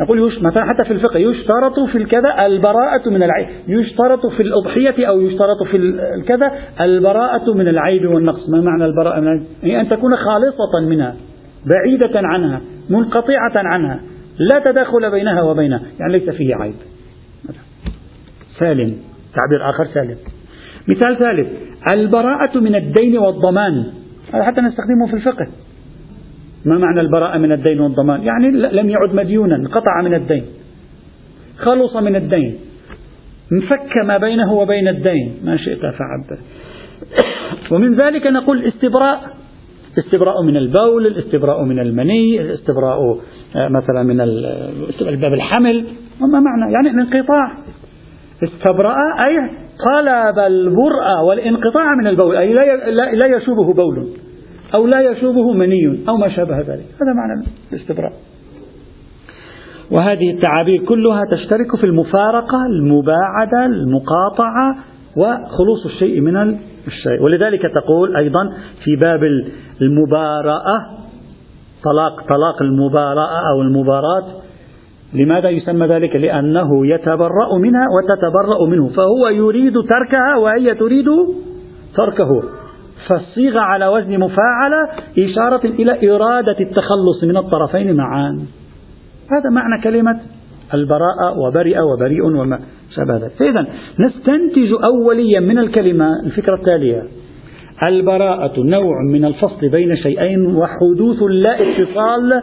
نقول 0.00 0.32
حتى 0.56 0.84
في 0.84 0.92
الفقه 0.92 1.18
يشترط 1.18 1.80
في 1.80 1.98
الكذا 1.98 2.46
البراءة 2.46 3.08
من 3.10 3.22
العيب. 3.22 3.48
يشترط 3.68 4.26
في 4.26 4.42
الأضحية 4.42 5.08
أو 5.08 5.20
يشترط 5.20 5.62
في 5.70 5.76
الكذا 6.16 6.52
البراءة 6.80 7.54
من 7.54 7.68
العيب 7.68 8.06
والنقص. 8.06 8.48
ما 8.48 8.60
معنى 8.60 8.84
البراءة 8.84 9.20
من 9.20 9.26
العيب؟ 9.26 9.46
يعني 9.62 9.80
أن 9.80 9.88
تكون 9.88 10.16
خالصة 10.16 10.88
منها 10.88 11.16
بعيدة 11.66 12.20
عنها 12.28 12.60
منقطعة 12.90 13.52
عنها 13.54 14.00
لا 14.38 14.62
تداخل 14.64 15.10
بينها 15.10 15.42
وبينها. 15.42 15.82
يعني 16.00 16.12
ليس 16.12 16.30
فيه 16.30 16.54
عيب. 16.54 16.74
سالم. 18.58 18.96
تعبير 19.36 19.70
آخر 19.70 19.84
سالم. 19.94 20.16
مثال 20.88 21.18
ثالث. 21.18 21.48
البراءة 21.94 22.58
من 22.58 22.74
الدين 22.74 23.18
والضمان. 23.18 23.84
هذا 24.32 24.44
حتى 24.44 24.60
نستخدمه 24.60 25.06
في 25.06 25.14
الفقه. 25.14 25.46
ما 26.64 26.78
معنى 26.78 27.00
البراءة 27.00 27.38
من 27.38 27.52
الدين 27.52 27.80
والضمان؟ 27.80 28.22
يعني 28.22 28.50
لم 28.50 28.90
يعد 28.90 29.14
مديونا 29.14 29.56
انقطع 29.56 30.02
من 30.02 30.14
الدين. 30.14 30.44
خلص 31.58 31.96
من 31.96 32.16
الدين. 32.16 32.58
انفك 33.52 33.96
ما 34.04 34.18
بينه 34.18 34.52
وبين 34.52 34.88
الدين. 34.88 35.34
ما 35.44 35.56
شئت 35.56 35.80
فعبر 35.80 36.38
ومن 37.72 37.94
ذلك 37.94 38.26
نقول 38.26 38.58
الاستبراء. 38.58 39.20
الاستبراء 39.98 40.42
من 40.42 40.56
البول 40.56 41.06
الاستبراء 41.06 41.64
من 41.64 41.78
المني 41.78 42.40
الاستبراء 42.40 43.18
آه، 43.56 43.68
مثلا 43.68 44.02
من 44.02 44.20
الباب 45.00 45.32
الحمل. 45.32 45.84
وما 46.20 46.40
معنى؟ 46.40 46.72
يعني 46.72 46.90
الانقطاع. 46.90 47.52
استبرأ 48.44 48.94
أي 49.24 49.50
طلب 49.86 50.38
البرأة 50.38 51.24
والانقطاع 51.24 51.94
من 51.94 52.06
البول. 52.06 52.36
أي 52.36 52.52
لا 53.14 53.36
يشوبه 53.36 53.74
بول. 53.74 54.23
أو 54.74 54.86
لا 54.86 55.00
يشوبه 55.00 55.52
مني 55.52 56.04
أو 56.08 56.16
ما 56.16 56.28
شابه 56.28 56.58
ذلك. 56.58 56.86
هذا 57.02 57.12
معنى 57.16 57.46
الاستبراء. 57.72 58.12
وهذه 59.90 60.30
التعابير 60.30 60.84
كلها 60.84 61.22
تشترك 61.32 61.76
في 61.76 61.86
المفارقة 61.86 62.66
المباعدة 62.66 63.66
المقاطعة 63.66 64.76
وخلوص 65.16 65.86
الشيء 65.86 66.20
من 66.20 66.36
الشيء. 66.86 67.22
ولذلك 67.22 67.60
تقول 67.62 68.16
أيضا 68.16 68.52
في 68.84 68.96
باب 68.96 69.20
المباراة 69.82 70.80
طلاق 71.84 72.20
طلاق 72.28 72.62
المباراة 72.62 73.50
أو 73.52 73.62
المباراة 73.62 74.24
لماذا 75.14 75.48
يسمى 75.48 75.86
ذلك؟ 75.86 76.16
لأنه 76.16 76.86
يتبرأ 76.86 77.58
منها 77.58 77.86
وتتبرأ 77.94 78.66
منه 78.68 78.88
فهو 78.88 79.28
يريد 79.28 79.72
تركها 79.72 80.36
وهي 80.36 80.74
تريد 80.74 81.06
تركه. 81.96 82.42
فالصيغة 83.08 83.60
على 83.60 83.86
وزن 83.86 84.18
مفاعلة 84.18 84.88
إشارة 85.18 85.66
إلى 85.66 86.10
إرادة 86.10 86.56
التخلص 86.60 87.24
من 87.24 87.36
الطرفين 87.36 87.96
معا. 87.96 88.46
هذا 89.30 89.50
معنى 89.52 89.82
كلمة 89.82 90.20
البراءة 90.74 91.38
وبرئ 91.38 91.78
وبريء 91.80 92.22
وما 92.22 92.60
شابه 92.96 93.16
ذلك. 93.16 93.32
فإذا 93.38 93.66
نستنتج 94.00 94.72
أوليا 94.84 95.40
من 95.40 95.58
الكلمة 95.58 96.06
الفكرة 96.24 96.54
التالية. 96.54 97.02
البراءة 97.88 98.60
نوع 98.60 98.94
من 99.12 99.24
الفصل 99.24 99.68
بين 99.68 99.96
شيئين 99.96 100.46
وحدوث 100.46 101.22
لا 101.22 101.54
اتصال 101.62 102.42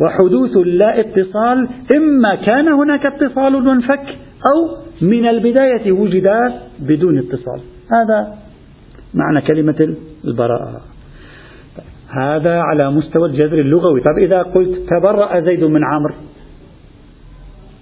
وحدوث 0.00 0.56
لا 0.56 1.00
اتصال 1.00 1.68
إما 1.96 2.34
كان 2.34 2.68
هناك 2.68 3.06
اتصال 3.06 3.54
وانفك 3.54 4.04
أو 4.50 4.76
من 5.02 5.26
البداية 5.26 5.92
وجد 5.92 6.28
بدون 6.80 7.18
اتصال. 7.18 7.60
هذا 7.92 8.39
معنى 9.14 9.40
كلمة 9.40 9.96
البراءة. 10.24 10.80
هذا 12.08 12.60
على 12.60 12.90
مستوى 12.90 13.28
الجذر 13.28 13.58
اللغوي. 13.58 14.00
طب 14.00 14.18
إذا 14.18 14.42
قلت 14.42 14.78
تبرأ 14.90 15.40
زيد 15.40 15.64
من 15.64 15.80
عمرو 15.84 16.14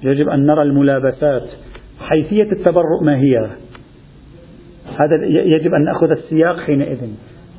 يجب 0.03 0.29
أن 0.29 0.47
نرى 0.47 0.62
الملابسات. 0.62 1.49
حيثية 2.01 2.53
التبرؤ 2.53 3.05
ما 3.05 3.17
هي؟ 3.17 3.51
هذا 4.99 5.25
يجب 5.27 5.75
أن 5.75 5.85
نأخذ 5.85 6.11
السياق 6.11 6.59
حينئذ. 6.59 6.99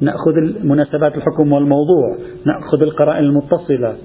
نأخذ 0.01 0.65
مناسبات 0.67 1.17
الحكم 1.17 1.51
والموضوع 1.51 2.17
نأخذ 2.45 2.81
القرائن 2.81 3.23
المتصلة. 3.23 3.95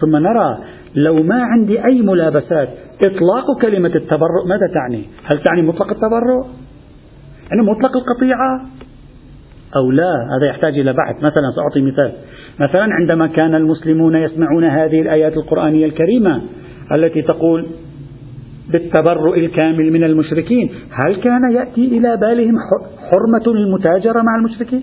ثم 0.00 0.16
نرى 0.16 0.58
لو 0.94 1.22
ما 1.22 1.42
عندي 1.42 1.84
أي 1.84 2.02
ملابسات 2.02 2.68
إطلاق 3.04 3.60
كلمة 3.62 3.94
التبرؤ 3.94 4.46
ماذا 4.48 4.66
تعني؟ 4.74 5.04
هل 5.24 5.38
تعني 5.38 5.62
مطلق 5.62 5.90
التبرؤ؟ 5.90 6.46
يعني 7.50 7.62
مطلق 7.62 7.96
القطيعة؟ 7.96 8.66
أو 9.76 9.90
لا 9.90 10.12
هذا 10.36 10.46
يحتاج 10.46 10.78
إلى 10.78 10.92
بحث. 10.92 11.16
مثلا 11.16 11.50
سأعطي 11.56 11.80
مثال. 11.80 12.12
مثلا 12.60 12.86
عندما 13.00 13.26
كان 13.26 13.54
المسلمون 13.54 14.16
يسمعون 14.16 14.64
هذه 14.64 15.00
الآيات 15.00 15.36
القرآنية 15.36 15.86
الكريمة 15.86 16.42
التي 16.92 17.22
تقول 17.22 17.66
بالتبرؤ 18.72 19.38
الكامل 19.38 19.92
من 19.92 20.04
المشركين 20.04 20.70
هل 21.06 21.16
كان 21.16 21.52
يأتي 21.52 21.98
إلى 21.98 22.16
بالهم 22.16 22.54
حرمة 22.98 23.58
المتاجرة 23.58 24.22
مع 24.22 24.36
المشركين؟ 24.38 24.82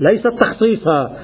ليست 0.00 0.28
تخصيصها. 0.40 1.16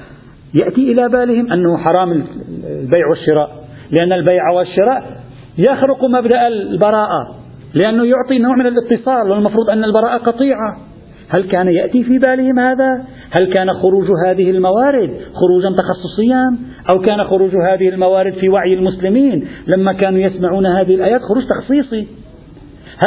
يأتي 0.53 0.91
إلى 0.91 1.09
بالهم 1.09 1.51
أنه 1.51 1.77
حرام 1.77 2.11
البيع 2.11 3.07
والشراء 3.09 3.61
لأن 3.91 4.13
البيع 4.13 4.49
والشراء 4.51 5.21
يخرق 5.57 6.05
مبدأ 6.05 6.47
البراءة 6.47 7.35
لأنه 7.73 8.05
يعطي 8.05 8.39
نوع 8.39 8.55
من 8.55 8.65
الاتصال 8.67 9.31
والمفروض 9.31 9.69
أن 9.69 9.83
البراءة 9.83 10.17
قطيعة. 10.17 10.90
هل 11.35 11.43
كان 11.43 11.67
يأتي 11.67 12.03
في 12.03 12.17
بالهم 12.17 12.59
هذا؟ 12.59 13.05
هل 13.39 13.53
كان 13.53 13.73
خروج 13.73 14.07
هذه 14.27 14.51
الموارد 14.51 15.17
خروجا 15.33 15.75
تخصصيا؟ 15.77 16.57
أو 16.89 17.01
كان 17.01 17.23
خروج 17.23 17.51
هذه 17.55 17.89
الموارد 17.89 18.33
في 18.33 18.49
وعي 18.49 18.73
المسلمين 18.73 19.47
لما 19.67 19.93
كانوا 19.93 20.19
يسمعون 20.19 20.65
هذه 20.65 20.95
الآيات؟ 20.95 21.21
خروج 21.21 21.43
تخصيصي. 21.47 22.07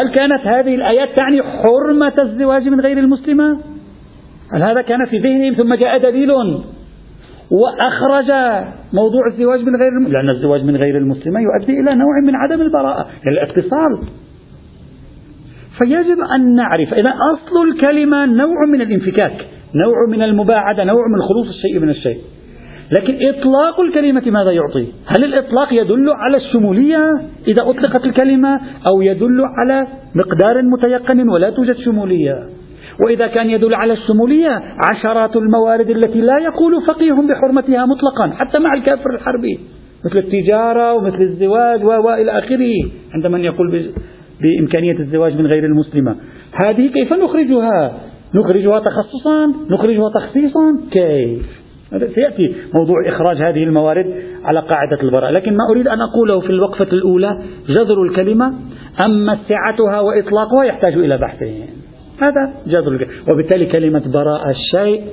هل 0.00 0.14
كانت 0.14 0.46
هذه 0.46 0.74
الآيات 0.74 1.08
تعني 1.16 1.42
حرمة 1.42 2.14
الزواج 2.22 2.68
من 2.68 2.80
غير 2.80 2.98
المسلمة؟ 2.98 3.60
هل 4.54 4.62
هذا 4.62 4.82
كان 4.82 5.04
في 5.10 5.18
ذهنهم 5.18 5.54
ثم 5.54 5.74
جاء 5.74 5.98
دليل 5.98 6.30
وأخرج 7.50 8.30
موضوع 8.92 9.26
الزواج 9.32 9.60
من 9.60 9.76
غير 9.76 10.08
لأن 10.08 10.30
الزواج 10.30 10.64
من 10.64 10.76
غير 10.76 10.96
المسلمة 10.96 11.40
يؤدي 11.40 11.72
إلى 11.72 11.94
نوع 11.94 12.20
من 12.26 12.34
عدم 12.34 12.62
البراءة 12.62 13.06
الاتصال 13.26 14.08
فيجب 15.78 16.18
أن 16.34 16.54
نعرف. 16.54 16.94
إذا 16.94 17.14
أصل 17.32 17.68
الكلمة 17.68 18.26
نوع 18.26 18.66
من 18.72 18.80
الانفكاك 18.80 19.46
نوع 19.74 20.08
من 20.10 20.22
المباعدة 20.22 20.84
نوع 20.84 21.06
من 21.08 21.22
خلوص 21.28 21.48
الشيء 21.48 21.78
من 21.80 21.90
الشيء. 21.90 22.18
لكن 22.98 23.28
إطلاق 23.28 23.80
الكلمة 23.80 24.22
ماذا 24.26 24.50
يعطي؟ 24.50 24.86
هل 25.06 25.24
الإطلاق 25.24 25.72
يدل 25.72 26.10
على 26.10 26.36
الشمولية 26.36 27.10
إذا 27.48 27.70
أطلقت 27.70 28.04
الكلمة 28.04 28.60
أو 28.90 29.02
يدل 29.02 29.40
على 29.58 29.86
مقدار 30.14 30.62
متيقن 30.62 31.28
ولا 31.28 31.50
توجد 31.50 31.76
شمولية؟ 31.76 32.48
وإذا 33.04 33.26
كان 33.26 33.50
يدل 33.50 33.74
على 33.74 33.92
الشمولية 33.92 34.60
عشرات 34.92 35.36
الموارد 35.36 35.90
التي 35.90 36.20
لا 36.20 36.38
يقول 36.38 36.82
فقيه 36.86 37.12
بحرمتها 37.12 37.86
مطلقا 37.86 38.30
حتى 38.30 38.58
مع 38.58 38.74
الكافر 38.74 39.10
الحربي. 39.14 39.60
مثل 40.04 40.18
التجارة 40.18 40.94
ومثل 40.94 41.22
الزواج 41.22 41.84
وإلى 41.84 42.38
آخره. 42.38 42.72
عند 43.14 43.26
من 43.26 43.40
يقول 43.40 43.92
بإمكانية 44.44 44.98
الزواج 44.98 45.38
من 45.38 45.46
غير 45.46 45.64
المسلمة. 45.64 46.16
هذه 46.64 46.92
كيف 46.92 47.12
نخرجها؟ 47.12 47.92
نخرجها 48.34 48.78
تخصصا؟ 48.78 49.46
نخرجها 49.70 50.10
تخصيصا؟ 50.14 50.78
كيف؟ 50.90 51.64
سيأتي 52.14 52.54
موضوع 52.74 53.08
إخراج 53.08 53.36
هذه 53.36 53.64
الموارد 53.64 54.22
على 54.44 54.60
قاعدة 54.60 55.02
البراءة 55.02 55.30
لكن 55.30 55.52
ما 55.52 55.70
أريد 55.70 55.88
أن 55.88 56.00
أقوله 56.00 56.40
في 56.40 56.50
الوقفة 56.50 56.84
الأولى 56.92 57.42
جذر 57.68 58.02
الكلمة 58.02 58.54
أما 59.04 59.38
سعتها 59.48 60.00
وإطلاقها 60.00 60.64
يحتاج 60.64 60.92
إلى 60.92 61.18
بحثين. 61.18 61.68
هذا 62.20 62.54
جذر 62.66 62.92
الكلمة 62.92 63.32
وبالتالي 63.32 63.66
كلمة 63.66 64.02
براءة 64.12 64.50
الشيء 64.50 65.04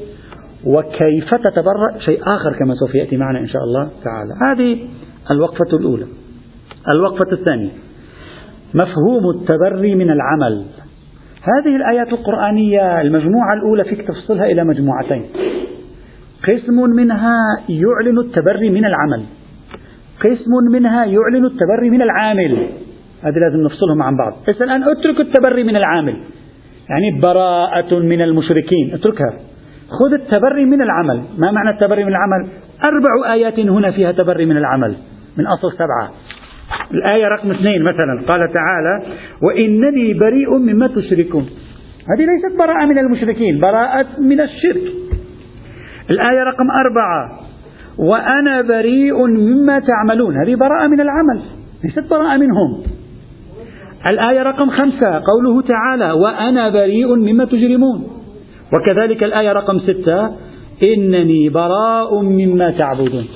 وكيف 0.65 1.29
تتبرأ؟ 1.33 1.99
شيء 2.05 2.19
آخر 2.27 2.59
كما 2.59 2.75
سوف 2.75 2.95
يأتي 2.95 3.17
معنا 3.17 3.39
إن 3.39 3.47
شاء 3.47 3.63
الله 3.63 3.89
تعالى. 4.03 4.33
هذه 4.51 4.87
الوقفة 5.31 5.77
الأولى. 5.77 6.05
الوقفة 6.95 7.31
الثانية. 7.31 7.71
مفهوم 8.73 9.29
التبري 9.29 9.95
من 9.95 10.09
العمل. 10.11 10.65
هذه 11.41 11.75
الآيات 11.75 12.07
القرآنية 12.07 13.01
المجموعة 13.01 13.53
الأولى 13.53 13.83
فيك 13.83 14.07
تفصلها 14.07 14.45
إلى 14.45 14.63
مجموعتين. 14.63 15.25
قسم 16.47 16.73
منها 16.95 17.37
يعلن 17.69 18.19
التبري 18.19 18.69
من 18.69 18.85
العمل. 18.85 19.23
قسم 20.19 20.51
منها 20.71 21.05
يعلن 21.05 21.45
التبري 21.45 21.89
من 21.89 22.01
العامل. 22.01 22.51
هذه 23.23 23.35
لازم 23.35 23.63
نفصلهم 23.65 24.03
عن 24.03 24.17
بعض. 24.17 24.33
بس 24.49 24.61
الآن 24.61 24.83
اترك 24.83 25.19
التبري 25.19 25.63
من 25.63 25.77
العامل. 25.77 26.15
يعني 26.89 27.21
براءة 27.21 27.99
من 27.99 28.21
المشركين. 28.21 28.93
اتركها. 28.93 29.33
خذ 29.89 30.13
التبري 30.13 30.65
من 30.65 30.81
العمل. 30.81 31.21
ما 31.37 31.51
معنى 31.51 31.69
التبري 31.69 32.03
من 32.03 32.09
العمل؟ 32.09 32.47
أربع 32.85 33.33
آيات 33.33 33.59
هنا 33.59 33.91
فيها 33.91 34.11
تبري 34.11 34.45
من 34.45 34.57
العمل. 34.57 34.95
من 35.37 35.47
أصل 35.47 35.73
سبعة. 35.73 36.11
الآية 36.93 37.27
رقم 37.27 37.51
اثنين 37.51 37.83
مثلا 37.83 38.23
قال 38.27 38.53
تعالى 38.53 39.03
وإنني 39.43 40.13
بريء 40.13 40.57
مما 40.57 40.87
تشركون. 40.87 41.49
هذه 42.09 42.25
ليست 42.25 42.59
براءة 42.59 42.85
من 42.85 42.97
المشركين 42.97 43.59
براءة 43.59 44.07
من 44.19 44.41
الشرك. 44.41 44.93
الآية 46.09 46.43
رقم 46.43 46.67
أربعة 46.85 47.39
وأنا 47.97 48.61
بريء 48.61 49.27
مما 49.27 49.79
تعملون. 49.79 50.35
هذه 50.37 50.55
براءة 50.55 50.87
من 50.87 51.01
العمل 51.01 51.41
ليست 51.83 52.09
براءة 52.09 52.37
منهم. 52.37 52.83
الآية 54.11 54.43
رقم 54.43 54.69
خمسة 54.69 55.11
قوله 55.11 55.61
تعالى 55.61 56.11
وأنا 56.11 56.69
بريء 56.69 57.15
مما 57.15 57.45
تجرمون. 57.45 58.07
وكذلك 58.73 59.23
الآية 59.23 59.51
رقم 59.51 59.79
ستة 59.79 60.29
إنني 60.85 61.49
براء 61.49 62.21
مما 62.21 62.71
تعبدون. 62.71 63.27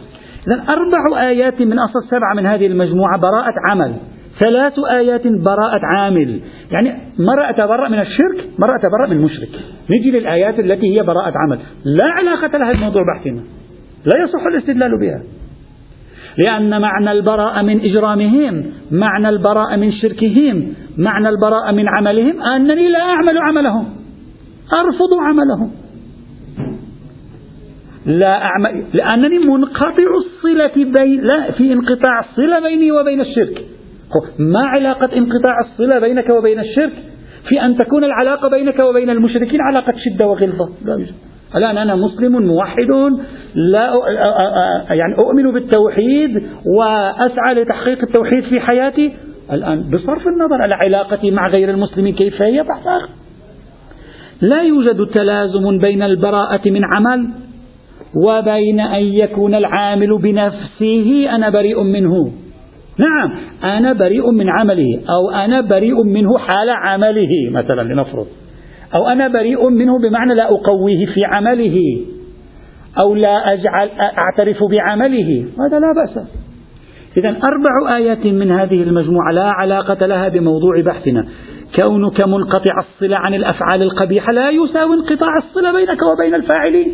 إذا 0.48 0.64
أربع 0.70 1.28
آيات 1.30 1.62
من 1.62 1.80
أصل 1.80 2.04
سبعة 2.10 2.34
من 2.36 2.46
هذه 2.46 2.68
المجموعة 2.68 3.20
براءة 3.20 3.54
عمل. 3.70 3.96
ثلاث 4.44 4.74
آيات 4.92 5.28
براءة 5.28 5.82
عامل. 5.84 6.40
يعني 6.72 6.90
مرة 7.20 7.50
أتبرأ 7.50 7.90
من 7.90 8.00
الشرك 8.00 8.50
مرة 8.60 8.76
أتبرأ 8.76 9.08
من 9.08 9.18
المشرك. 9.18 9.50
نجي 9.90 10.12
للآيات 10.12 10.60
التي 10.60 10.98
هي 10.98 11.04
براءة 11.04 11.34
عمل. 11.36 11.60
لا 11.86 12.06
علاقة 12.06 12.58
لها 12.58 12.74
بموضوع 12.74 13.02
بحثنا. 13.14 13.42
لا 14.06 14.24
يصح 14.24 14.46
الاستدلال 14.46 15.00
بها. 15.00 15.22
لأن 16.38 16.82
معنى 16.82 17.12
البراءة 17.12 17.62
من 17.62 17.80
إجرامهم 17.80 18.66
معنى 18.92 19.30
البراءة 19.30 19.76
من 19.76 19.92
شركهم 19.92 20.74
معنى 20.98 21.30
البراءة 21.30 21.72
من 21.72 21.86
عملهم 21.98 22.42
أنني 22.42 22.90
لا 22.90 23.00
أعمل 23.02 23.38
عملهم. 23.38 23.86
أرفض 24.78 25.14
عملهم. 25.22 25.72
لا 28.06 28.44
أعمل 28.44 28.84
لأنني 28.94 29.40
منقطع 29.40 30.08
الصلة 30.18 30.72
بين 30.76 31.22
لا 31.22 31.52
في 31.52 31.74
انقطاع 31.74 32.20
الصلة 32.20 32.60
بيني 32.60 32.92
وبين 32.92 33.22
الشرك. 33.22 33.66
ما 34.40 34.60
علاقة 34.60 35.18
انقطاع 35.18 35.60
الصلة 35.60 36.00
بينك 36.00 36.30
وبين 36.30 36.60
الشرك؟ 36.60 36.94
في 37.50 37.66
أن 37.66 37.78
تكون 37.78 38.04
العلاقة 38.04 38.50
بينك 38.50 38.80
وبين 38.80 39.10
المشركين 39.10 39.62
علاقة 39.62 39.94
شدة 39.98 40.28
وغلظة. 40.28 40.70
لا 40.86 41.06
الآن 41.56 41.78
أنا 41.78 41.96
مسلم 41.96 42.42
موحد 42.42 42.92
لا 43.56 43.92
يعني 44.90 45.18
أؤمن 45.18 45.52
بالتوحيد 45.52 46.44
وأسعى 46.78 47.54
لتحقيق 47.54 48.00
التوحيد 48.04 48.44
في 48.50 48.60
حياتي. 48.60 49.14
الآن 49.52 49.90
بصرف 49.90 50.28
النظر 50.28 50.62
على 50.62 50.74
علاقتي 50.86 51.32
مع 51.32 51.48
غير 51.48 51.70
المسلمين 51.70 52.16
كيف 52.16 52.42
هي؟ 52.42 52.64
بحث 52.64 52.88
آخر. 52.88 53.10
لا 54.42 54.62
يوجد 54.62 55.06
تلازم 55.14 55.78
بين 55.78 56.04
البراءة 56.04 56.70
من 56.70 56.82
عمل. 56.96 57.30
وبين 58.16 58.80
أن 58.80 59.04
يكون 59.04 59.56
العامل 59.56 60.18
بنفسه 60.22 61.36
أنا 61.36 61.50
بريء 61.50 61.84
منه. 61.84 62.32
نعم 62.98 63.32
أنا 63.64 63.94
بريء 63.94 64.32
من 64.32 64.50
عمله 64.50 65.00
أو 65.10 65.30
أنا 65.46 65.62
بريء 65.62 66.04
منه 66.04 66.38
حال 66.38 66.70
عمله 66.70 67.50
مثلا 67.52 67.94
لنفرض. 67.94 68.28
أو 69.00 69.08
أنا 69.08 69.28
بريء 69.28 69.70
منه 69.70 70.00
بمعنى 70.00 70.34
لا 70.34 70.46
أقويه 70.46 71.06
في 71.06 71.26
عمله 71.26 71.82
أو 73.00 73.16
لا 73.16 73.54
أجعل 73.54 73.90
أعترف 74.00 74.58
بعمله. 74.72 75.46
هذا 75.60 75.80
لا 75.80 75.94
بأس. 75.96 76.28
إذا 77.18 77.30
أربع 77.30 77.96
آيات 77.96 78.26
من 78.26 78.52
هذه 78.52 78.84
المجموعة 78.84 79.32
لا 79.32 79.46
علاقة 79.46 80.06
لها 80.06 80.30
بموضوع 80.30 80.82
بحثنا. 80.82 81.28
كونك 81.76 82.28
منقطع 82.28 82.74
الصلة 82.80 83.18
عن 83.18 83.34
الأفعال 83.34 83.82
القبيحة 83.82 84.34
لا 84.34 84.50
يساوي 84.50 84.96
انقطاع 84.96 85.38
الصلة 85.38 85.72
بينك 85.74 86.00
وبين 86.14 86.36
الفاعلين. 86.36 86.94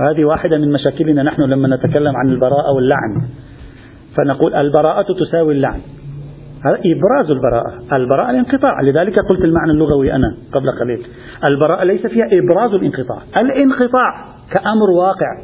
هذه 0.00 0.24
واحدة 0.24 0.58
من 0.58 0.72
مشاكلنا 0.72 1.22
نحن 1.22 1.42
لما 1.42 1.76
نتكلم 1.76 2.16
عن 2.16 2.28
البراءة 2.28 2.72
واللعن. 2.74 3.28
فنقول 4.16 4.54
البراءة 4.54 5.06
تساوي 5.12 5.54
اللعن. 5.54 5.80
هذا 6.66 6.78
إبراز 6.78 7.30
البراءة. 7.30 7.96
البراءة 7.96 8.30
الانقطاع. 8.30 8.80
لذلك 8.80 9.18
قلت 9.28 9.44
المعنى 9.44 9.70
اللغوي 9.72 10.12
أنا 10.12 10.36
قبل 10.52 10.70
قليل. 10.80 11.06
البراءة 11.44 11.84
ليس 11.84 12.06
فيها 12.06 12.26
إبراز 12.32 12.74
الانقطاع. 12.74 13.18
الانقطاع 13.36 14.24
كأمر 14.50 14.90
واقع. 14.98 15.42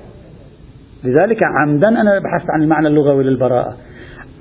لذلك 1.05 1.39
عمدا 1.63 1.89
أنا 1.89 2.19
بحثت 2.19 2.51
عن 2.51 2.63
المعنى 2.63 2.89
اللغوي 2.89 3.25
للبراءة. 3.25 3.77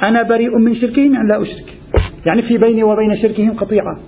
أنا 0.03 0.23
بريء 0.23 0.57
من 0.57 0.75
شركهم 0.75 1.13
يعني 1.13 1.27
لا 1.31 1.41
أشرك. 1.41 1.77
يعني 2.25 2.41
في 2.41 2.57
بيني 2.57 2.83
وبين 2.83 3.17
شركهم 3.21 3.57
قطيعة. 3.57 3.99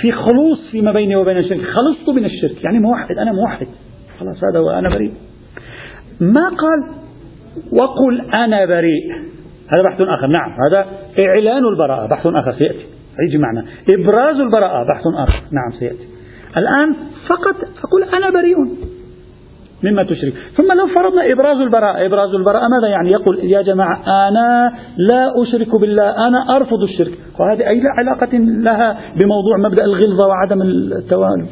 في 0.00 0.12
خلوص 0.12 0.70
فيما 0.70 0.92
بيني 0.92 1.16
وبين 1.16 1.38
الشرك. 1.38 1.60
خلصت 1.60 2.08
من 2.16 2.24
الشرك. 2.24 2.64
يعني 2.64 2.78
موحد. 2.78 3.14
أنا 3.22 3.32
موحد. 3.32 3.66
خلاص 4.20 4.36
هذا 4.50 4.58
هو. 4.58 4.70
أنا 4.70 4.88
بريء. 4.88 5.12
ما 6.20 6.48
قال؟ 6.48 6.84
وقل 7.72 8.20
أنا 8.20 8.64
بريء. 8.64 9.12
هذا 9.74 9.82
بحث 9.82 10.00
آخر. 10.00 10.26
نعم 10.26 10.50
هذا 10.66 10.86
إعلان 11.18 11.64
البراءة. 11.64 12.06
بحث 12.06 12.26
آخر 12.26 12.52
سيأتي. 12.52 12.86
يجي 13.28 13.38
معنا. 13.38 13.64
إبراز 13.88 14.36
البراءة. 14.36 14.84
بحث 14.88 15.02
آخر. 15.16 15.42
نعم 15.52 15.78
سيأتي. 15.78 16.08
الآن 16.56 16.94
فقط 17.28 17.54
أقول 17.84 18.02
أنا 18.02 18.30
بريء. 18.30 18.56
مما 19.84 20.02
تشرك. 20.02 20.32
ثم 20.56 20.72
لو 20.72 20.86
فرضنا 20.94 21.32
إبراز 21.32 21.60
البراءة. 21.60 22.06
إبراز 22.06 22.34
البراءة 22.34 22.68
ماذا 22.68 22.88
يعني؟ 22.88 23.10
يقول 23.10 23.38
يا 23.38 23.62
جماعة 23.62 24.28
أنا 24.28 24.72
لا 24.96 25.42
أشرك 25.42 25.80
بالله. 25.80 26.26
أنا 26.28 26.56
أرفض 26.56 26.82
الشرك. 26.82 27.12
وهذه 27.40 27.68
أي 27.68 27.82
علاقة 27.98 28.38
لها 28.38 28.98
بموضوع 29.16 29.56
مبدأ 29.56 29.84
الغلظة 29.84 30.26
وعدم 30.26 30.62
التوالي؟ 30.62 31.46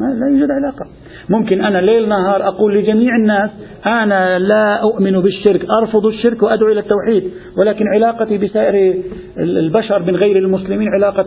لا 0.00 0.28
يوجد 0.32 0.48
علاقة. 0.50 0.86
ممكن 1.28 1.64
أنا 1.64 1.78
ليل 1.78 2.08
نهار 2.08 2.48
أقول 2.48 2.78
لجميع 2.78 3.16
الناس 3.16 3.50
أنا 3.86 4.38
لا 4.38 4.82
أؤمن 4.82 5.20
بالشرك 5.20 5.66
أرفض 5.82 6.06
الشرك 6.06 6.42
وأدعو 6.42 6.72
إلى 6.72 6.80
التوحيد 6.80 7.30
ولكن 7.58 7.84
علاقتي 7.94 8.38
بسائر 8.38 9.02
البشر 9.38 10.02
من 10.02 10.16
غير 10.16 10.36
المسلمين 10.36 10.88
علاقة 10.88 11.26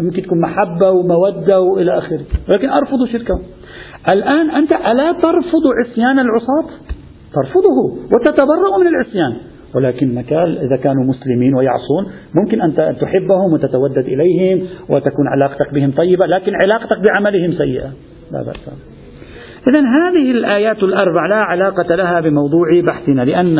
يمكن 0.00 0.22
تكون 0.22 0.40
محبة 0.40 0.90
ومودة 0.90 1.60
وإلى 1.60 1.98
آخره 1.98 2.20
ولكن 2.48 2.68
أرفض 2.68 3.06
شركهم. 3.12 3.42
الآن 4.12 4.50
أنت 4.50 4.72
ألا 4.72 5.12
ترفض 5.12 5.64
عصيان 5.84 6.18
العصاة؟ 6.18 6.70
ترفضه 7.34 7.98
وتتبرأ 8.12 8.78
من 8.80 8.86
العصيان 8.86 9.36
ولكنك 9.74 10.32
إذا 10.32 10.76
كانوا 10.82 11.04
مسلمين 11.04 11.54
ويعصون 11.54 12.12
ممكن 12.34 12.62
أن 12.62 12.96
تحبهم 13.00 13.52
وتتودد 13.52 14.04
إليهم 14.06 14.66
وتكون 14.88 15.28
علاقتك 15.28 15.74
بهم 15.74 15.90
طيبة 15.90 16.26
لكن 16.26 16.52
علاقتك 16.54 16.98
بعملهم 17.08 17.52
سيئة. 17.52 17.92
لا 18.32 18.42
بأس. 18.42 18.89
إذا 19.68 19.80
هذه 19.80 20.30
الآيات 20.30 20.82
الأربع 20.82 21.26
لا 21.26 21.36
علاقة 21.36 21.94
لها 21.94 22.20
بموضوع 22.20 22.80
بحثنا 22.86 23.22
لأن 23.22 23.58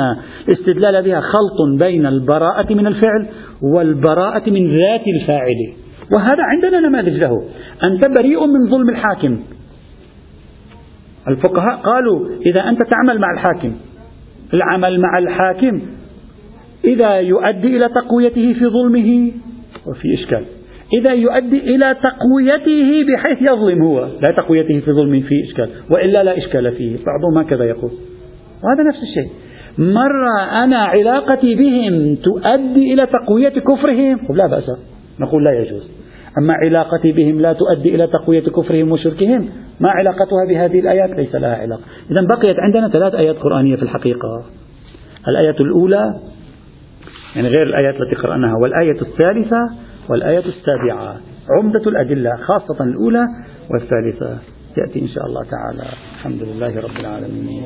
الاستدلال 0.48 1.03
بها 1.05 1.20
خلط 1.20 1.80
بين 1.80 2.07
البراءة 2.07 2.74
من 2.74 2.86
الفعل 2.86 3.26
والبراءة 3.62 4.51
من 4.51 4.68
ذات 4.68 5.03
الفاعل. 5.20 5.72
وهذا 6.12 6.42
عندنا 6.42 6.88
نماذج 6.88 7.16
له. 7.16 7.42
أنت 7.84 8.18
بريء 8.18 8.46
من 8.46 8.70
ظلم 8.70 8.88
الحاكم. 8.88 9.40
الفقهاء 11.28 11.76
قالوا 11.76 12.28
إذا 12.46 12.61
أنت 12.61 12.80
تعمل 12.82 13.20
مع 13.20 13.30
الحاكم 13.34 13.72
العمل 14.55 15.01
مع 15.01 15.18
الحاكم 15.18 15.80
إذا 16.84 17.14
يؤدي 17.14 17.76
إلى 17.76 17.88
تقويته 17.94 18.53
في 18.53 18.66
ظلمه 18.66 19.32
وفي 19.86 20.14
إشكال. 20.14 20.44
إذا 20.93 21.12
يؤدي 21.12 21.59
إلى 21.59 21.97
تقويته 22.03 23.05
بحيث 23.09 23.43
يظلم 23.53 23.82
هو. 23.82 24.01
لا 24.01 24.34
تقويته 24.36 24.80
في 24.80 24.93
ظلم 24.93 25.20
فيه 25.20 25.45
إشكال 25.45 25.68
وإلا 25.91 26.22
لا 26.24 26.38
إشكال 26.38 26.72
فيه. 26.72 26.97
بعضهم 27.07 27.38
هكذا 27.38 27.64
يقول. 27.64 27.91
وهذا 28.64 28.88
نفس 28.88 28.99
الشيء. 29.03 29.30
مرة 29.78 30.64
أنا 30.64 30.78
علاقتي 30.78 31.55
بهم 31.55 32.14
تؤدي 32.14 32.95
إلى 32.95 33.07
تقوية 33.07 33.49
كفرهم؟ 33.49 34.18
لا 34.30 34.47
بأس. 34.47 34.64
نقول 35.20 35.45
لا 35.45 35.61
يجوز. 35.61 35.91
أما 36.38 36.55
علاقتي 36.66 37.12
بهم 37.12 37.41
لا 37.41 37.53
تؤدي 37.53 37.95
إلى 37.95 38.07
تقوية 38.07 38.43
كفرهم 38.43 38.93
وشركهم؟ 38.93 39.49
ما 39.80 39.91
علاقتها 39.91 40.45
بهذه 40.49 40.80
الآيات؟ 40.80 41.11
ليس 41.11 41.34
لها 41.34 41.57
علاقة. 41.57 41.82
إذا 42.11 42.20
بقيت 42.36 42.57
عندنا 42.59 42.88
ثلاث 42.88 43.14
آيات 43.14 43.36
قرآنية 43.36 43.76
في 43.76 43.82
الحقيقة. 43.82 44.45
الآية 45.28 45.57
الأولى 45.61 46.14
يعني 47.36 47.49
غير 47.49 47.62
الآيات 47.62 47.95
التي 47.95 48.22
قرأناها 48.22 48.55
والآية 48.62 49.01
الثالثة 49.03 49.89
والآية 50.11 50.44
السابعة 50.44 51.20
عمدة 51.50 51.90
الأدلة 51.90 52.36
خاصة 52.36 52.84
الأولى 52.84 53.26
والثالثة. 53.70 54.38
يأتي 54.78 55.00
إن 55.02 55.08
شاء 55.08 55.26
الله 55.26 55.42
تعالى. 55.44 55.92
الحمد 56.14 56.42
لله 56.42 56.80
رب 56.80 56.96
العالمين. 57.00 57.64